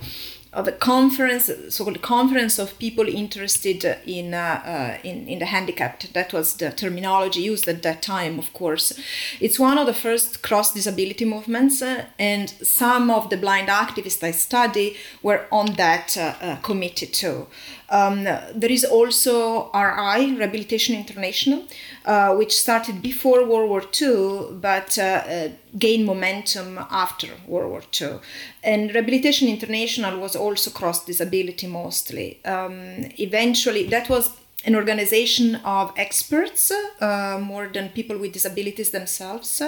[0.54, 6.14] of a conference, so-called conference of people interested in, uh, uh, in in the handicapped.
[6.14, 8.40] That was the terminology used at that time.
[8.40, 8.94] Of course,
[9.40, 14.24] it's one of the first cross disability movements, uh, and some of the blind activists
[14.24, 17.48] I study were on that uh, uh, committee too.
[17.92, 21.64] Um, there is also RI, Rehabilitation International,
[22.06, 27.84] uh, which started before World War II, but uh, uh, gain momentum after World War
[28.02, 28.20] II.
[28.64, 32.44] And Rehabilitation International was also cross disability mostly.
[32.46, 34.32] Um, eventually, that was
[34.64, 36.72] an organization of experts,
[37.02, 39.62] uh, more than people with disabilities themselves,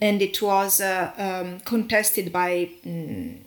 [0.00, 2.70] and it was uh, um, contested by.
[2.86, 3.40] Um,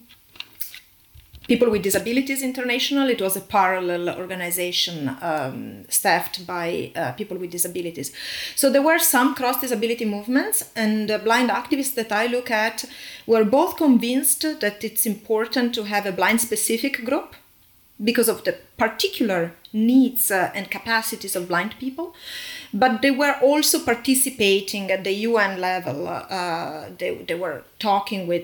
[1.48, 3.10] People with Disabilities International.
[3.10, 8.14] It was a parallel organization um, staffed by uh, people with disabilities.
[8.56, 12.86] So there were some cross disability movements, and the blind activists that I look at
[13.28, 17.36] were both convinced that it's important to have a blind specific group
[18.04, 22.14] because of the particular needs uh, and capacities of blind people,
[22.74, 26.08] but they were also participating at the UN level.
[26.08, 28.44] Uh, they, they were talking with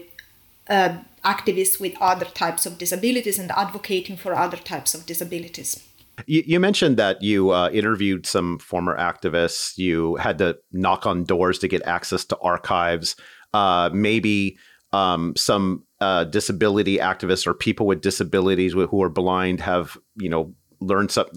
[0.70, 5.86] uh, activists with other types of disabilities and advocating for other types of disabilities.
[6.28, 9.78] You, mentioned that you uh, interviewed some former activists.
[9.78, 13.16] You had to knock on doors to get access to archives.
[13.54, 14.58] Uh, maybe
[14.92, 20.54] um, some uh, disability activists or people with disabilities who are blind have you know
[20.80, 21.28] learned some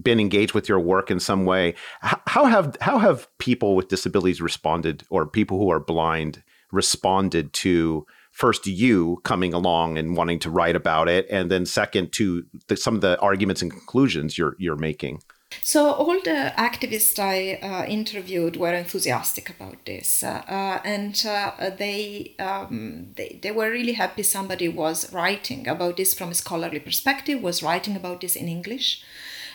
[0.00, 4.40] been engaged with your work in some way how have how have people with disabilities
[4.40, 8.06] responded or people who are blind responded to
[8.40, 12.76] first you coming along and wanting to write about it and then second to the,
[12.76, 15.20] some of the arguments and conclusions you're you're making
[15.62, 21.70] so all the activists I uh, interviewed were enthusiastic about this, uh, uh, and uh,
[21.76, 26.78] they, um, they they were really happy somebody was writing about this from a scholarly
[26.78, 29.02] perspective, was writing about this in English.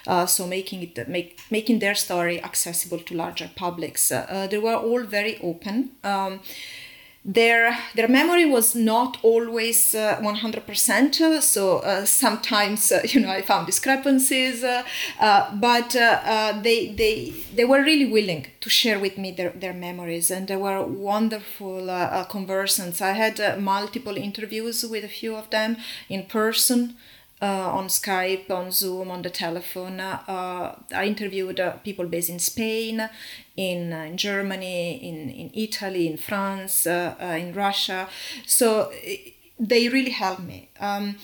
[0.05, 4.11] Uh, so making it make making their story accessible to larger publics.
[4.11, 5.91] Uh, they were all very open.
[6.03, 6.41] Um,
[7.25, 13.41] their their memory was not always uh, 100% so uh, sometimes uh, you know i
[13.41, 14.83] found discrepancies uh,
[15.19, 19.73] uh, but uh, they they they were really willing to share with me their, their
[19.73, 21.87] memories and they were wonderful
[22.29, 23.01] conversants.
[23.01, 25.77] I had multiple interviews with a few of them
[26.09, 26.95] in person
[27.41, 29.99] uh, on Skype, on Zoom, on the telephone.
[29.99, 33.09] Uh, I interviewed uh, people based in Spain,
[33.57, 38.07] in, uh, in Germany, in, in Italy, in France, uh, uh, in Russia.
[38.45, 38.91] So
[39.59, 40.69] they really helped me.
[40.79, 41.17] Um,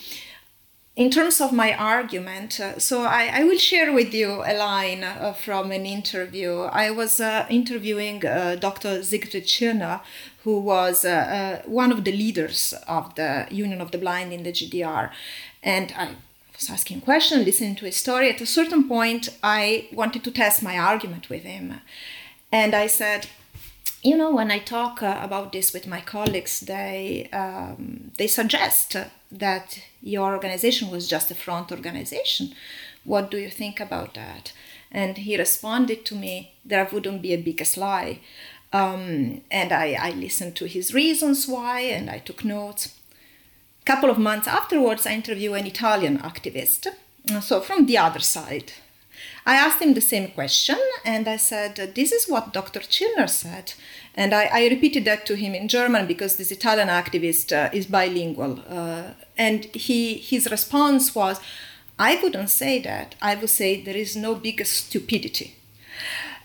[0.94, 5.06] in terms of my argument, so I, I, will share with you a line
[5.36, 6.64] from an interview.
[6.64, 9.02] I was interviewing Dr.
[9.02, 10.02] Siegfried Tschirner,
[10.44, 11.06] who was
[11.64, 15.12] one of the leaders of the Union of the Blind in the GDR.
[15.62, 16.16] And I
[16.54, 18.30] was asking questions, listening to his story.
[18.30, 21.80] At a certain point, I wanted to test my argument with him.
[22.50, 23.28] And I said,
[24.02, 28.96] you know, when I talk uh, about this with my colleagues, they um, they suggest
[29.30, 32.54] that your organization was just a front organization.
[33.04, 34.52] What do you think about that?
[34.90, 38.18] And he responded to me, there wouldn't be a biggest lie.
[38.72, 42.98] Um, and I, I listened to his reasons why, and I took notes
[43.84, 46.86] couple of months afterwards, I interview an Italian activist,
[47.30, 48.72] uh, so from the other side.
[49.44, 52.80] I asked him the same question and I said, This is what Dr.
[52.80, 53.74] Tschirner said.
[54.14, 57.86] And I, I, repeated that to him in German because this Italian activist uh, is
[57.86, 58.60] bilingual.
[58.68, 61.40] Uh, and he, his response was,
[61.98, 63.14] I wouldn't say that.
[63.20, 65.56] I would say there is no bigger stupidity.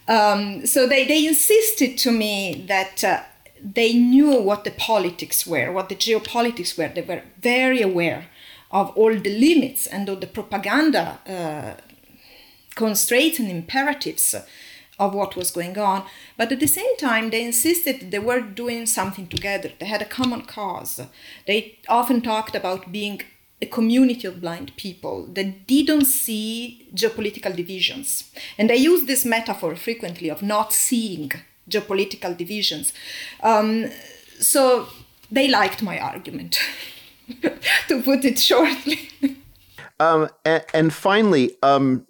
[0.08, 3.24] Um, so they, they insisted to me that uh,
[3.62, 6.90] they knew what the politics were, what the geopolitics were.
[6.90, 8.28] They were very aware
[8.72, 11.82] of all the limits and of the propaganda uh,
[12.76, 14.36] constraints and imperatives
[15.00, 16.04] of what was going on.
[16.38, 19.72] But at the same time, they insisted they were doing something together.
[19.80, 21.02] They had a common cause.
[21.46, 23.22] They often talked about being
[23.62, 28.32] a community of blind people that didn't see geopolitical divisions.
[28.58, 31.32] And they use this metaphor frequently of not seeing
[31.70, 32.94] geopolitical divisions.
[33.42, 33.90] Um,
[34.40, 34.88] so
[35.32, 36.60] they liked my argument,
[37.88, 39.10] to put it shortly.
[40.00, 42.06] um, and, and, finally, um,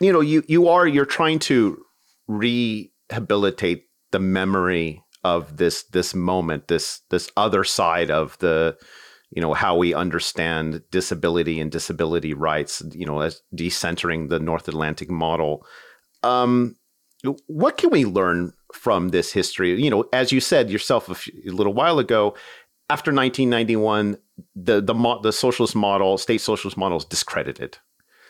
[0.00, 1.82] you know, you you are you're trying to
[2.28, 8.76] rehabilitate the memory of this this moment, this this other side of the
[9.30, 14.68] you know how we understand disability and disability rights you know as decentering the north
[14.68, 15.66] atlantic model
[16.22, 16.76] um,
[17.46, 19.80] what can we learn from this history?
[19.80, 22.34] You know, as you said yourself a, few, a little while ago,
[22.88, 24.16] after 1991,
[24.54, 27.78] the the the socialist model, state socialist model, is discredited.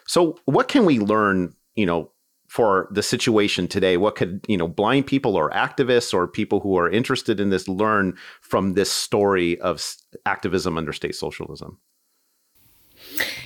[0.06, 1.54] So, what can we learn?
[1.74, 2.10] You know,
[2.48, 6.76] for the situation today, what could you know blind people or activists or people who
[6.76, 9.84] are interested in this learn from this story of
[10.24, 11.78] activism under state socialism?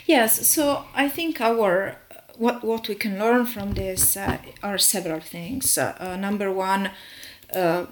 [0.07, 1.97] Yes, so I think our
[2.41, 5.77] what, what we can learn from this uh, are several things.
[5.77, 6.91] Uh, uh number one,
[7.55, 7.85] uh,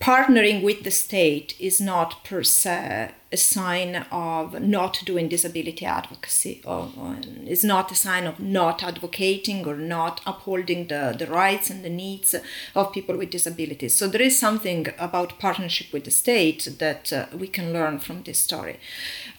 [0.00, 6.62] partnering with the state is not per se a sign of not doing disability advocacy
[6.64, 11.68] or, or is not a sign of not advocating or not upholding the, the rights
[11.68, 12.34] and the needs
[12.74, 13.94] of people with disabilities.
[13.94, 18.22] So there is something about partnership with the state that uh, we can learn from
[18.22, 18.80] this story.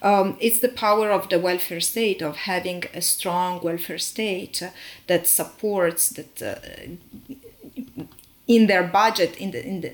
[0.02, 4.62] Um, it's the power of the welfare state of having a strong welfare state
[5.08, 7.34] that supports that uh,
[8.50, 9.92] in their budget in the in the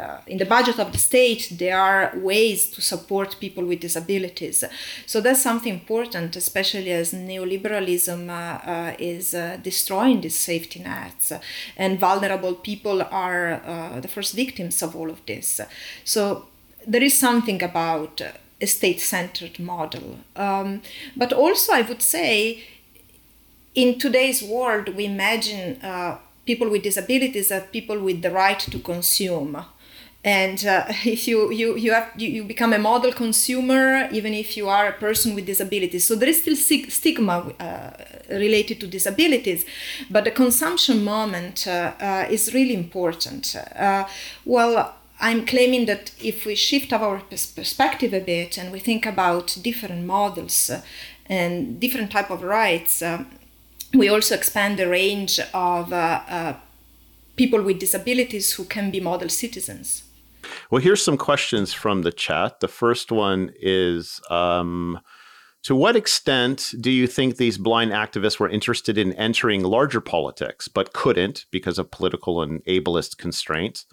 [0.00, 3.80] in the in the budget of the state there are ways to support people with
[3.80, 4.64] disabilities.
[5.06, 11.32] So that's something important especially as neoliberalism uh, uh, is uh, destroying these safety nets.
[11.76, 15.60] And vulnerable people are uh, the first victims of all of this.
[16.04, 16.46] So
[16.86, 18.20] there is something about
[18.62, 20.18] a state-centered model.
[20.36, 20.82] Um,
[21.16, 22.62] but also i would say
[23.74, 28.78] in today's world we imagine uh, people with disabilities are people with the right to
[28.80, 29.64] consume
[30.24, 34.56] and uh, if you you you have you, you, become a model consumer even if
[34.56, 37.90] you are a person with disabilities so there is still stigma uh,
[38.28, 39.64] related to disabilities
[40.10, 44.06] but the consumption moment uh, uh is really important uh,
[44.44, 49.56] well i'm claiming that if we shift our perspective a bit and we think about
[49.62, 50.82] different models uh,
[51.26, 53.02] and different type of rights
[53.94, 55.92] we also expand the range of
[57.36, 60.02] people with disabilities who can be model citizens.
[60.70, 62.60] Well, here's some questions from the chat.
[62.60, 65.00] The first one is um,
[65.64, 70.68] To what extent do you think these blind activists were interested in entering larger politics,
[70.68, 73.86] but couldn't because of political and ableist constraints?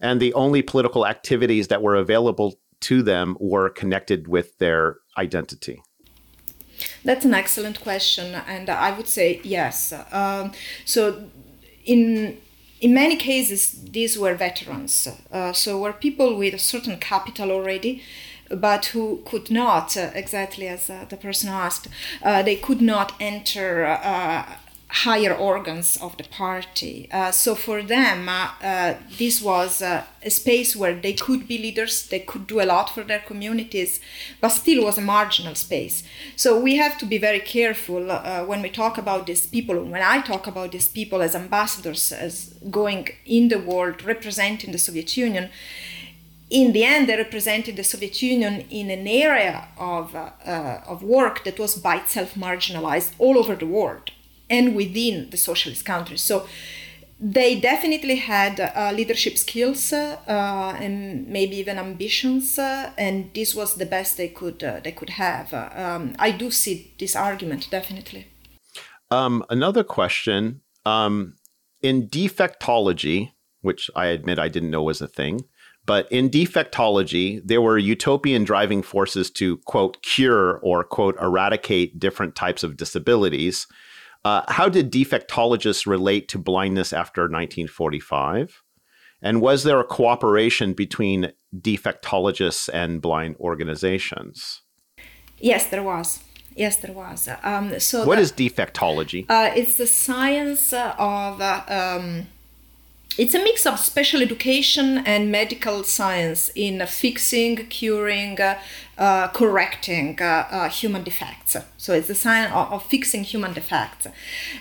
[0.00, 5.82] And the only political activities that were available to them were connected with their identity?
[7.04, 9.92] That's an excellent question, and I would say yes.
[10.10, 10.52] Um,
[10.84, 11.30] so,
[11.84, 12.38] in
[12.82, 15.08] in many cases, these were veterans.
[15.30, 18.02] Uh, so, were people with a certain capital already,
[18.50, 21.86] but who could not, uh, exactly as uh, the person asked,
[22.24, 24.44] uh, they could not enter uh,
[24.92, 27.08] higher organs of the party.
[27.10, 31.56] Uh, so for them, uh, uh, this was uh, a space where they could be
[31.56, 34.00] leaders, they could do a lot for their communities,
[34.42, 36.02] but still was a marginal space.
[36.36, 40.02] So we have to be very careful uh, when we talk about these people, when
[40.02, 45.16] I talk about these people as ambassadors, as going in the world, representing the Soviet
[45.16, 45.48] Union.
[46.50, 51.44] In the end, they represented the Soviet Union in an area of, uh, of work
[51.44, 54.10] that was by itself marginalized all over the world
[54.52, 56.20] and within the socialist countries.
[56.20, 56.46] So
[57.18, 63.76] they definitely had uh, leadership skills uh, and maybe even ambitions, uh, and this was
[63.76, 65.54] the best they could uh, they could have.
[65.54, 68.26] Um, I do see this argument definitely.
[69.10, 71.36] Um, another question um,
[71.80, 73.30] in defectology,
[73.60, 75.40] which I admit I didn't know was a thing.
[75.84, 82.36] But in defectology, there were utopian driving forces to, quote, cure or, quote, eradicate different
[82.36, 83.66] types of disabilities
[84.24, 88.62] uh, how did defectologists relate to blindness after 1945?
[89.20, 94.62] And was there a cooperation between defectologists and blind organizations?
[95.38, 96.22] Yes, there was.
[96.54, 97.28] Yes, there was.
[97.42, 99.26] Um, so what the, is defectology?
[99.28, 102.26] Uh, it's the science of uh, um,
[103.18, 108.58] it's a mix of special education and medical science in fixing, curing, uh,
[108.96, 111.56] uh, correcting uh, uh, human defects.
[111.76, 114.06] So it's the science of, of, fixing human defects.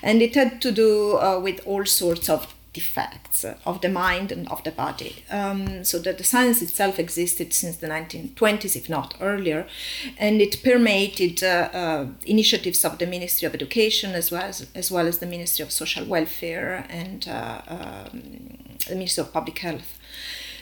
[0.04, 4.48] And it had to do uh, with all sorts of defects of the mind and
[4.50, 5.24] of the body.
[5.30, 9.68] Um, so that the science itself existed since the 1920s, if not earlier,
[10.18, 14.90] and it permeated uh, uh, initiatives of the Ministry of Education as well as, as
[14.90, 18.22] well as the Ministry of Social Welfare and uh, um,
[18.88, 20.00] the Ministry of Public Health.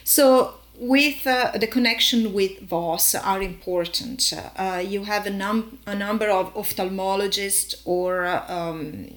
[0.03, 4.34] So with uh, the connection with VOS are important.
[4.55, 9.14] Uh, you have a, num- a number of ophthalmologists or um,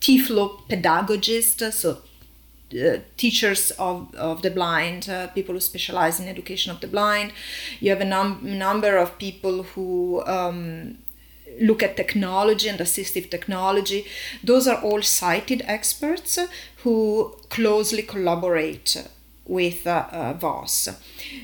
[0.00, 1.98] tiflopedagogists, so
[2.74, 7.32] uh, teachers of, of the blind, uh, people who specialize in education of the blind.
[7.80, 10.98] You have a num- number of people who um,
[11.60, 14.06] look at technology and assistive technology.
[14.42, 16.38] Those are all sighted experts
[16.82, 19.06] who closely collaborate
[19.46, 20.88] with uh, uh, VOS.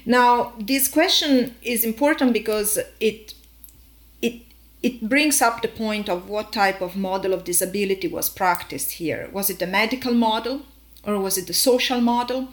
[0.05, 3.35] Now, this question is important because it
[4.20, 4.43] it
[4.83, 9.29] it brings up the point of what type of model of disability was practiced here.
[9.33, 10.62] Was it the medical model?
[11.05, 12.48] Or was it the social model?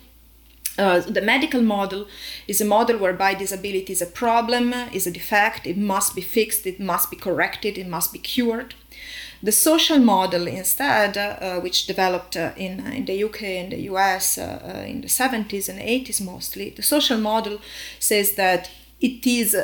[0.77, 2.07] Uh, the medical model
[2.47, 6.65] is a model whereby disability is a problem, is a defect, it must be fixed,
[6.65, 8.75] it must be corrected, it must be cured.
[9.43, 14.37] The social model, instead, uh, which developed uh, in, in the UK and the US
[14.37, 17.59] uh, uh, in the 70s and 80s mostly, the social model
[17.99, 18.69] says that
[19.01, 19.55] it is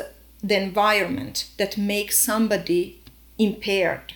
[0.42, 3.00] the environment that makes somebody
[3.38, 4.14] impaired.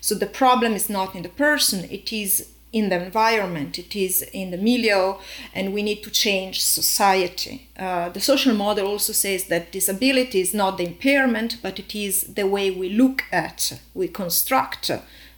[0.00, 4.22] So the problem is not in the person, it is in the environment, it is
[4.32, 5.14] in the milieu,
[5.52, 7.68] and we need to change society.
[7.76, 12.22] Uh, the social model also says that disability is not the impairment, but it is
[12.34, 14.90] the way we look at, we construct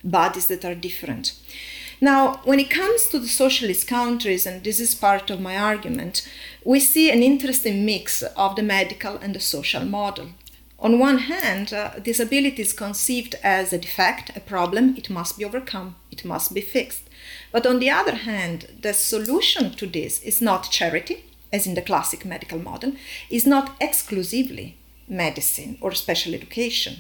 [0.05, 1.35] bodies that are different.
[2.01, 6.29] Now, when it comes to the socialist countries, and this is part of my argument,
[6.65, 10.31] we see an interesting mix of the medical and the social model.
[10.81, 15.45] On one hand, uh, disability is conceived as a defect, a problem, it must be
[15.45, 17.09] overcome, it must be fixed.
[17.53, 21.83] But on the other hand, the solution to this is not charity, as in the
[21.83, 22.95] classic medical model,
[23.31, 24.77] is not exclusively
[25.07, 26.97] medicine or special education.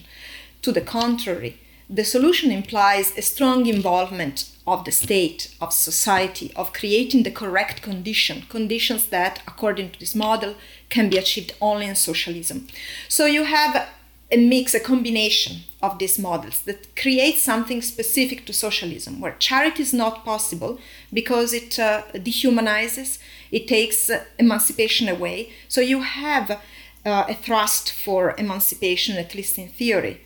[0.60, 6.72] To the contrary, the solution implies a strong involvement of the state, of society, of
[6.72, 10.54] creating the correct condition, conditions that, according to this model,
[10.88, 12.66] can be achieved only in socialism.
[13.08, 13.88] So you have
[14.32, 19.82] a mix, a combination of these models that creates something specific to socialism, where charity
[19.82, 20.78] is not possible
[21.12, 23.18] because it uh, dehumanizes,
[23.50, 25.52] it takes uh, emancipation away.
[25.68, 30.20] So you have uh, a thrust for emancipation, at least in theory.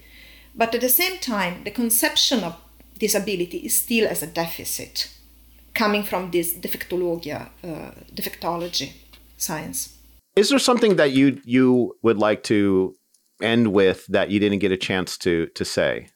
[0.54, 2.57] But at the same time, the conception of
[2.98, 5.09] disability is still as a deficit
[5.74, 8.92] coming from this defectologia, uh, defectology
[9.36, 9.94] science.
[10.36, 12.94] Is there something that you you would like to
[13.43, 16.09] end with that you didn't get a chance to to say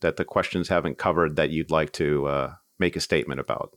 [0.00, 3.76] that the questions haven't covered that you'd like to uh, make a statement about?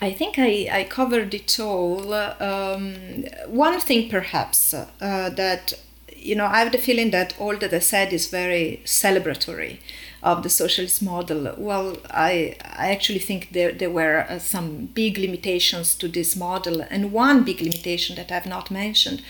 [0.00, 2.14] I think I, I covered it all.
[2.14, 5.74] Um, one thing, perhaps, uh, that
[6.16, 9.78] you know, I have the feeling that all that I said is very celebratory
[10.22, 11.54] of the socialist model.
[11.56, 16.80] Well, I I actually think there there were uh, some big limitations to this model,
[16.90, 19.22] and one big limitation that I've not mentioned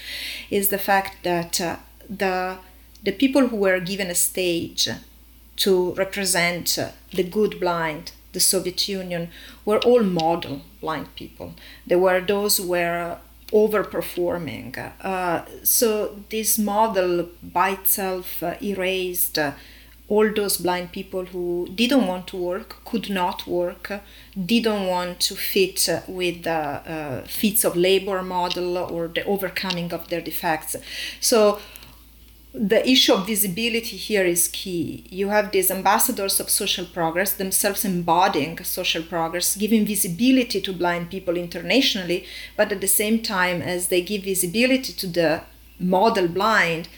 [0.50, 1.76] is the fact that uh,
[2.08, 2.58] the
[3.02, 4.88] the people who were given a stage
[5.56, 6.78] to represent
[7.12, 9.30] the good blind, the Soviet Union,
[9.64, 11.54] were all model blind people.
[11.86, 13.18] There were those who were
[13.52, 14.92] overperforming.
[15.00, 19.52] Uh, so this model by itself uh, erased uh,
[20.08, 23.92] all those blind people who didn't want to work, could not work,
[24.46, 30.08] didn't want to fit with the uh, feats of labor model or the overcoming of
[30.08, 30.76] their defects.
[31.20, 31.60] So
[32.54, 35.06] the issue of visibility here is key.
[35.10, 41.10] You have these ambassadors of social progress, themselves embodying social progress, giving visibility to blind
[41.10, 42.24] people internationally,
[42.56, 45.42] but at the same time, as they give visibility to the
[45.78, 46.88] model blind,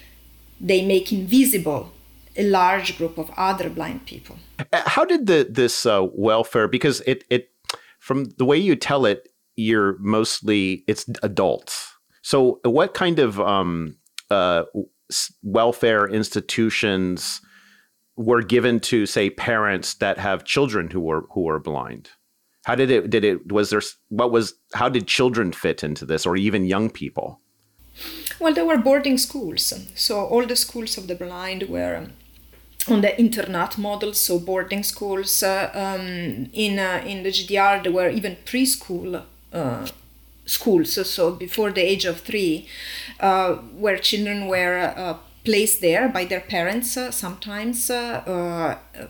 [0.60, 1.92] they make invisible
[2.36, 4.36] a large group of other blind people.
[4.72, 6.68] How did the this uh, welfare?
[6.68, 7.50] Because it it
[7.98, 11.92] from the way you tell it, you're mostly it's adults.
[12.22, 13.96] So what kind of um,
[14.30, 14.64] uh,
[15.42, 17.40] welfare institutions
[18.16, 22.10] were given to say parents that have children who were who were blind?
[22.64, 26.26] How did it did it was there what was how did children fit into this
[26.26, 27.40] or even young people?
[28.38, 29.72] Well there were boarding schools.
[29.94, 32.12] So all the schools of the blind were um,
[32.88, 35.42] on the internat model, so boarding schools.
[35.42, 39.86] Uh, um, in uh, in the GDR, there were even preschool uh,
[40.50, 42.66] schools, so, before the age of three,
[43.20, 46.96] uh, where children were uh, placed there by their parents.
[46.96, 49.06] Uh, sometimes, uh, uh,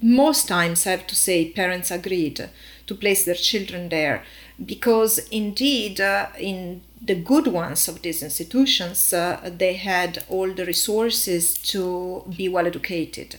[0.00, 2.48] most times, I have to say, parents agreed
[2.86, 4.22] to place their children there
[4.64, 11.58] because indeed, uh, in the good ones of these institutions, they had all the resources
[11.72, 13.36] to be well educated.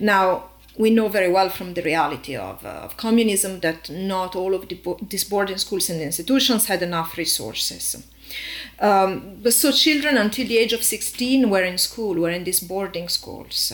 [0.00, 4.54] Now, we know very well from the reality of, uh, of communism that not all
[4.54, 7.96] of the bo- these boarding schools and institutions had enough resources.
[8.78, 13.08] Um, so children until the age of 16 were in school, were in these boarding
[13.08, 13.72] schools.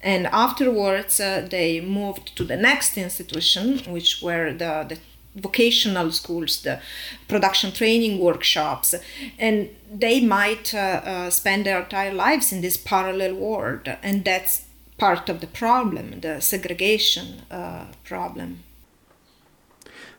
[0.00, 4.98] And afterwards, uh, they moved to the next institution, which were the, the
[5.34, 6.80] vocational schools, the
[7.28, 8.94] production training workshops,
[9.38, 14.65] and they might uh, uh, spend their entire lives in this parallel world, and that's
[14.98, 18.60] part of the problem, the segregation uh, problem.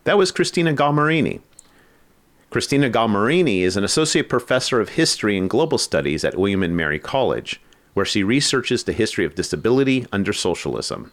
[0.04, 1.40] That was Cristina Galmarini.
[2.50, 6.98] Cristina Galmarini is an associate professor of history and global studies at William and Mary
[6.98, 7.60] College,
[7.92, 11.12] where she researches the history of disability under socialism.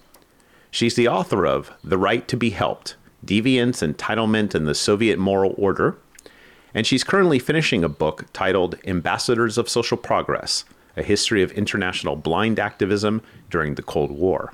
[0.71, 2.95] She's the author of The Right to Be Helped
[3.25, 5.97] Deviance, Entitlement, and the Soviet Moral Order,
[6.73, 10.63] and she's currently finishing a book titled Ambassadors of Social Progress
[10.95, 14.53] a history of international blind activism during the Cold War.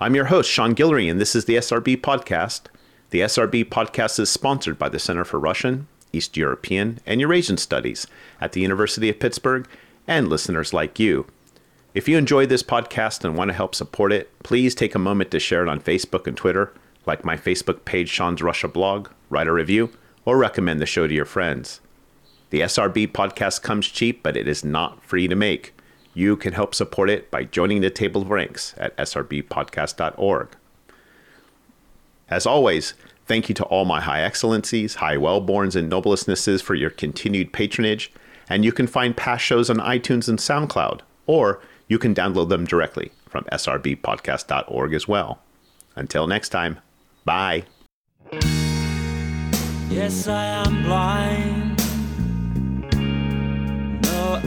[0.00, 2.62] I'm your host, Sean Guillory, and this is the SRB Podcast.
[3.10, 8.06] The SRB Podcast is sponsored by the Center for Russian, East European, and Eurasian Studies
[8.40, 9.68] at the University of Pittsburgh
[10.06, 11.26] and listeners like you.
[11.94, 15.30] If you enjoy this podcast and want to help support it, please take a moment
[15.30, 16.72] to share it on Facebook and Twitter,
[17.06, 19.90] like my Facebook page, Sean's Russia blog, write a review,
[20.24, 21.80] or recommend the show to your friends.
[22.54, 25.74] The SRB podcast comes cheap, but it is not free to make.
[26.14, 30.56] You can help support it by joining the table of ranks at srbpodcast.org.
[32.30, 32.94] As always,
[33.26, 38.12] thank you to all my high excellencies, high wellborns, and noblestnesses for your continued patronage.
[38.48, 42.66] And you can find past shows on iTunes and SoundCloud, or you can download them
[42.66, 45.40] directly from srbpodcast.org as well.
[45.96, 46.78] Until next time,
[47.24, 47.64] bye.
[49.90, 51.63] Yes, I am blind.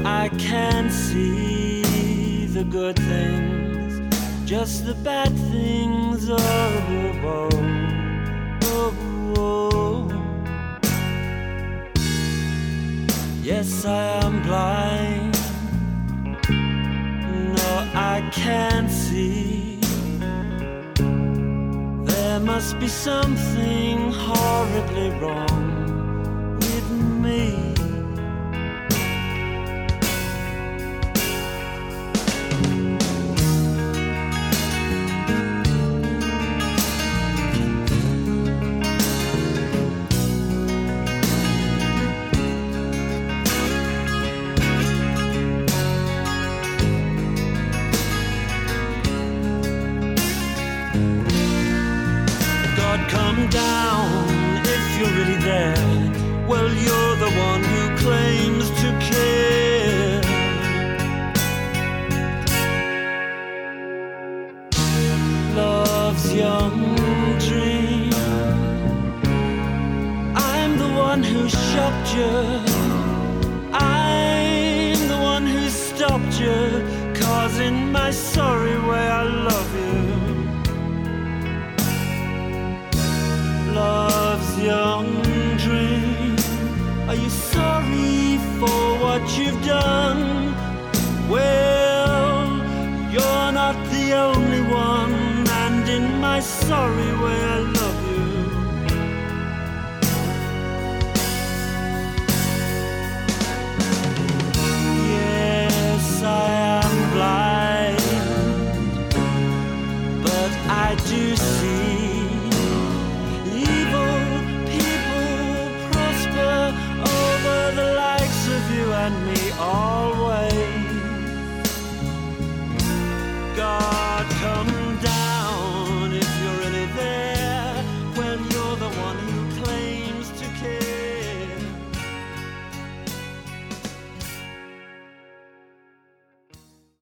[0.06, 4.02] I can't see the good things,
[4.50, 6.30] just the bad things.
[6.30, 6.38] Oh,
[7.24, 7.50] oh,
[8.64, 8.94] oh,
[9.38, 10.10] oh.
[13.44, 15.38] Yes, I am blind.
[17.56, 19.80] No, I can't see.
[22.06, 27.77] There must be something horribly wrong with me.